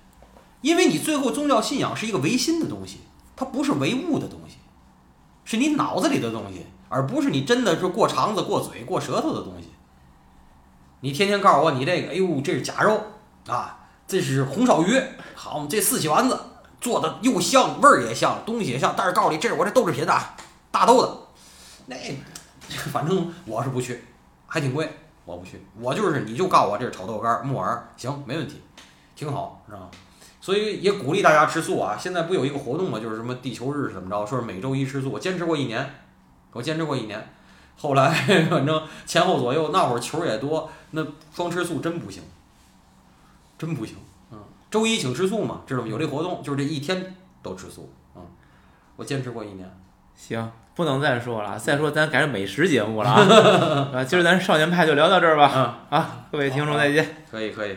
[0.61, 3.01] 因为你最后宗教信仰是一个唯心的东西，
[3.35, 4.59] 它不是唯物的东西，
[5.45, 9.69] 是你脑子里的东西，而不是你真的是过肠子、过嘴、过舌头的东西。
[11.01, 13.03] 你天天告诉我你这个，哎呦，这是假肉
[13.49, 15.03] 啊，这是红烧鱼，
[15.35, 16.39] 好，这四喜丸子
[16.87, 20.37] 做的又香，味儿也像，东西也像，但是告诉你，这是我这豆制品啊，
[20.71, 21.19] 大豆的，
[21.87, 21.97] 那
[22.93, 24.05] 反正我是不去，
[24.47, 24.89] 还挺贵。
[25.25, 28.63] 我不去，我就是你就告我这是炒豆干木耳，行，没问题，
[29.17, 29.91] 挺好，知道吗？
[30.41, 31.97] 所以也鼓励大家吃素啊。
[31.99, 33.01] 现在不有一个活动吗？
[33.01, 34.25] 就是什么地球日怎么着？
[34.25, 35.95] 说是每周一吃素，我坚持过一年，
[36.53, 37.29] 我坚持过一年。
[37.77, 38.09] 后来
[38.49, 41.05] 反正前后左右那会儿球也多，那
[41.37, 42.23] 光吃素真不行，
[43.59, 43.97] 真不行。
[44.77, 45.89] 嗯，周一请吃素嘛，知道吗？
[45.89, 47.91] 有这活动，就是这一天都吃素。
[48.15, 48.23] 嗯，
[48.97, 49.69] 我坚持过一年。
[50.15, 50.51] 行。
[50.75, 53.09] 不能再说了，再说咱改成美食节目了
[53.97, 54.05] 啊！
[54.05, 55.51] 今儿咱少年派就聊到这儿吧。
[55.55, 57.25] 嗯，啊，各位听众再见。
[57.31, 57.75] 可以可以。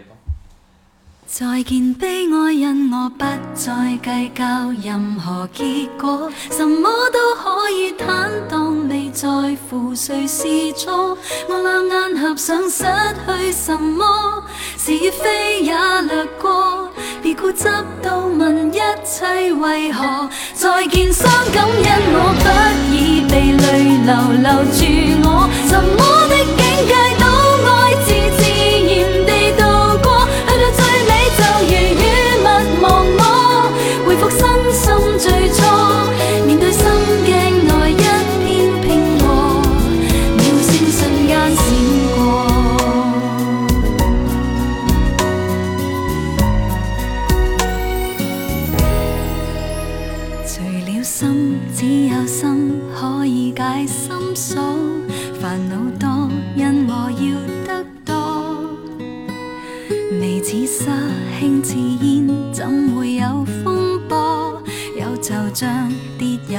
[1.32, 3.24] 再见悲哀，因我不
[3.54, 4.44] 再计较
[4.84, 9.30] 任何结果，什么都可以坦荡，未在
[9.70, 11.16] 乎谁是错。
[11.48, 14.44] 我两眼合上，失去什么？
[14.76, 15.72] 是与非也
[16.02, 16.90] 掠过，
[17.22, 17.66] 别固执
[18.02, 20.28] 到问一切为何。
[20.56, 22.46] 再见伤感，因我不
[22.92, 24.12] 已被泪流
[24.42, 24.82] 留住
[25.24, 26.58] 我，什么的境
[26.88, 27.24] 界都
[27.70, 28.10] 爱自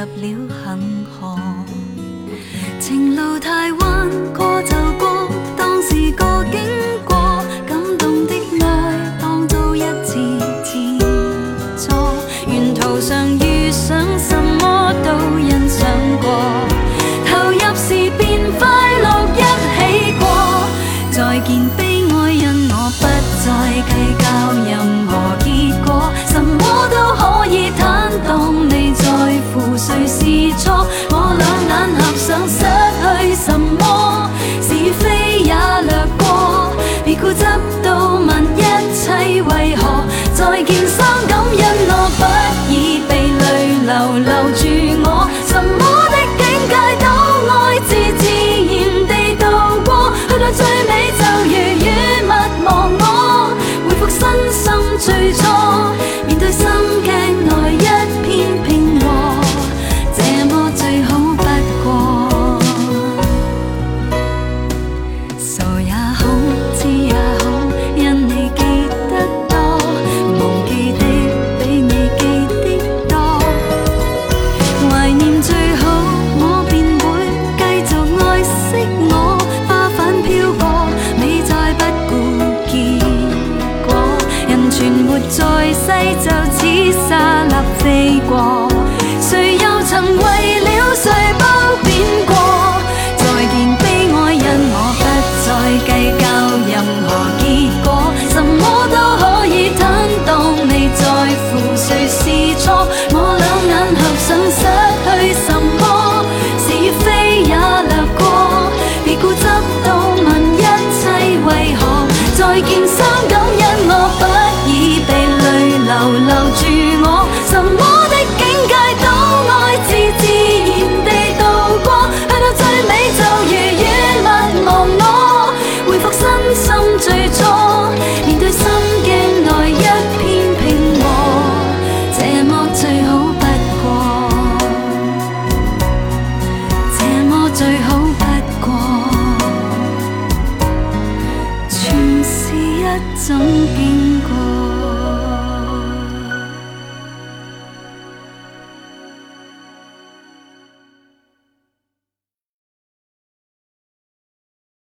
[0.06, 0.59] 入了
[44.00, 44.89] 泪流留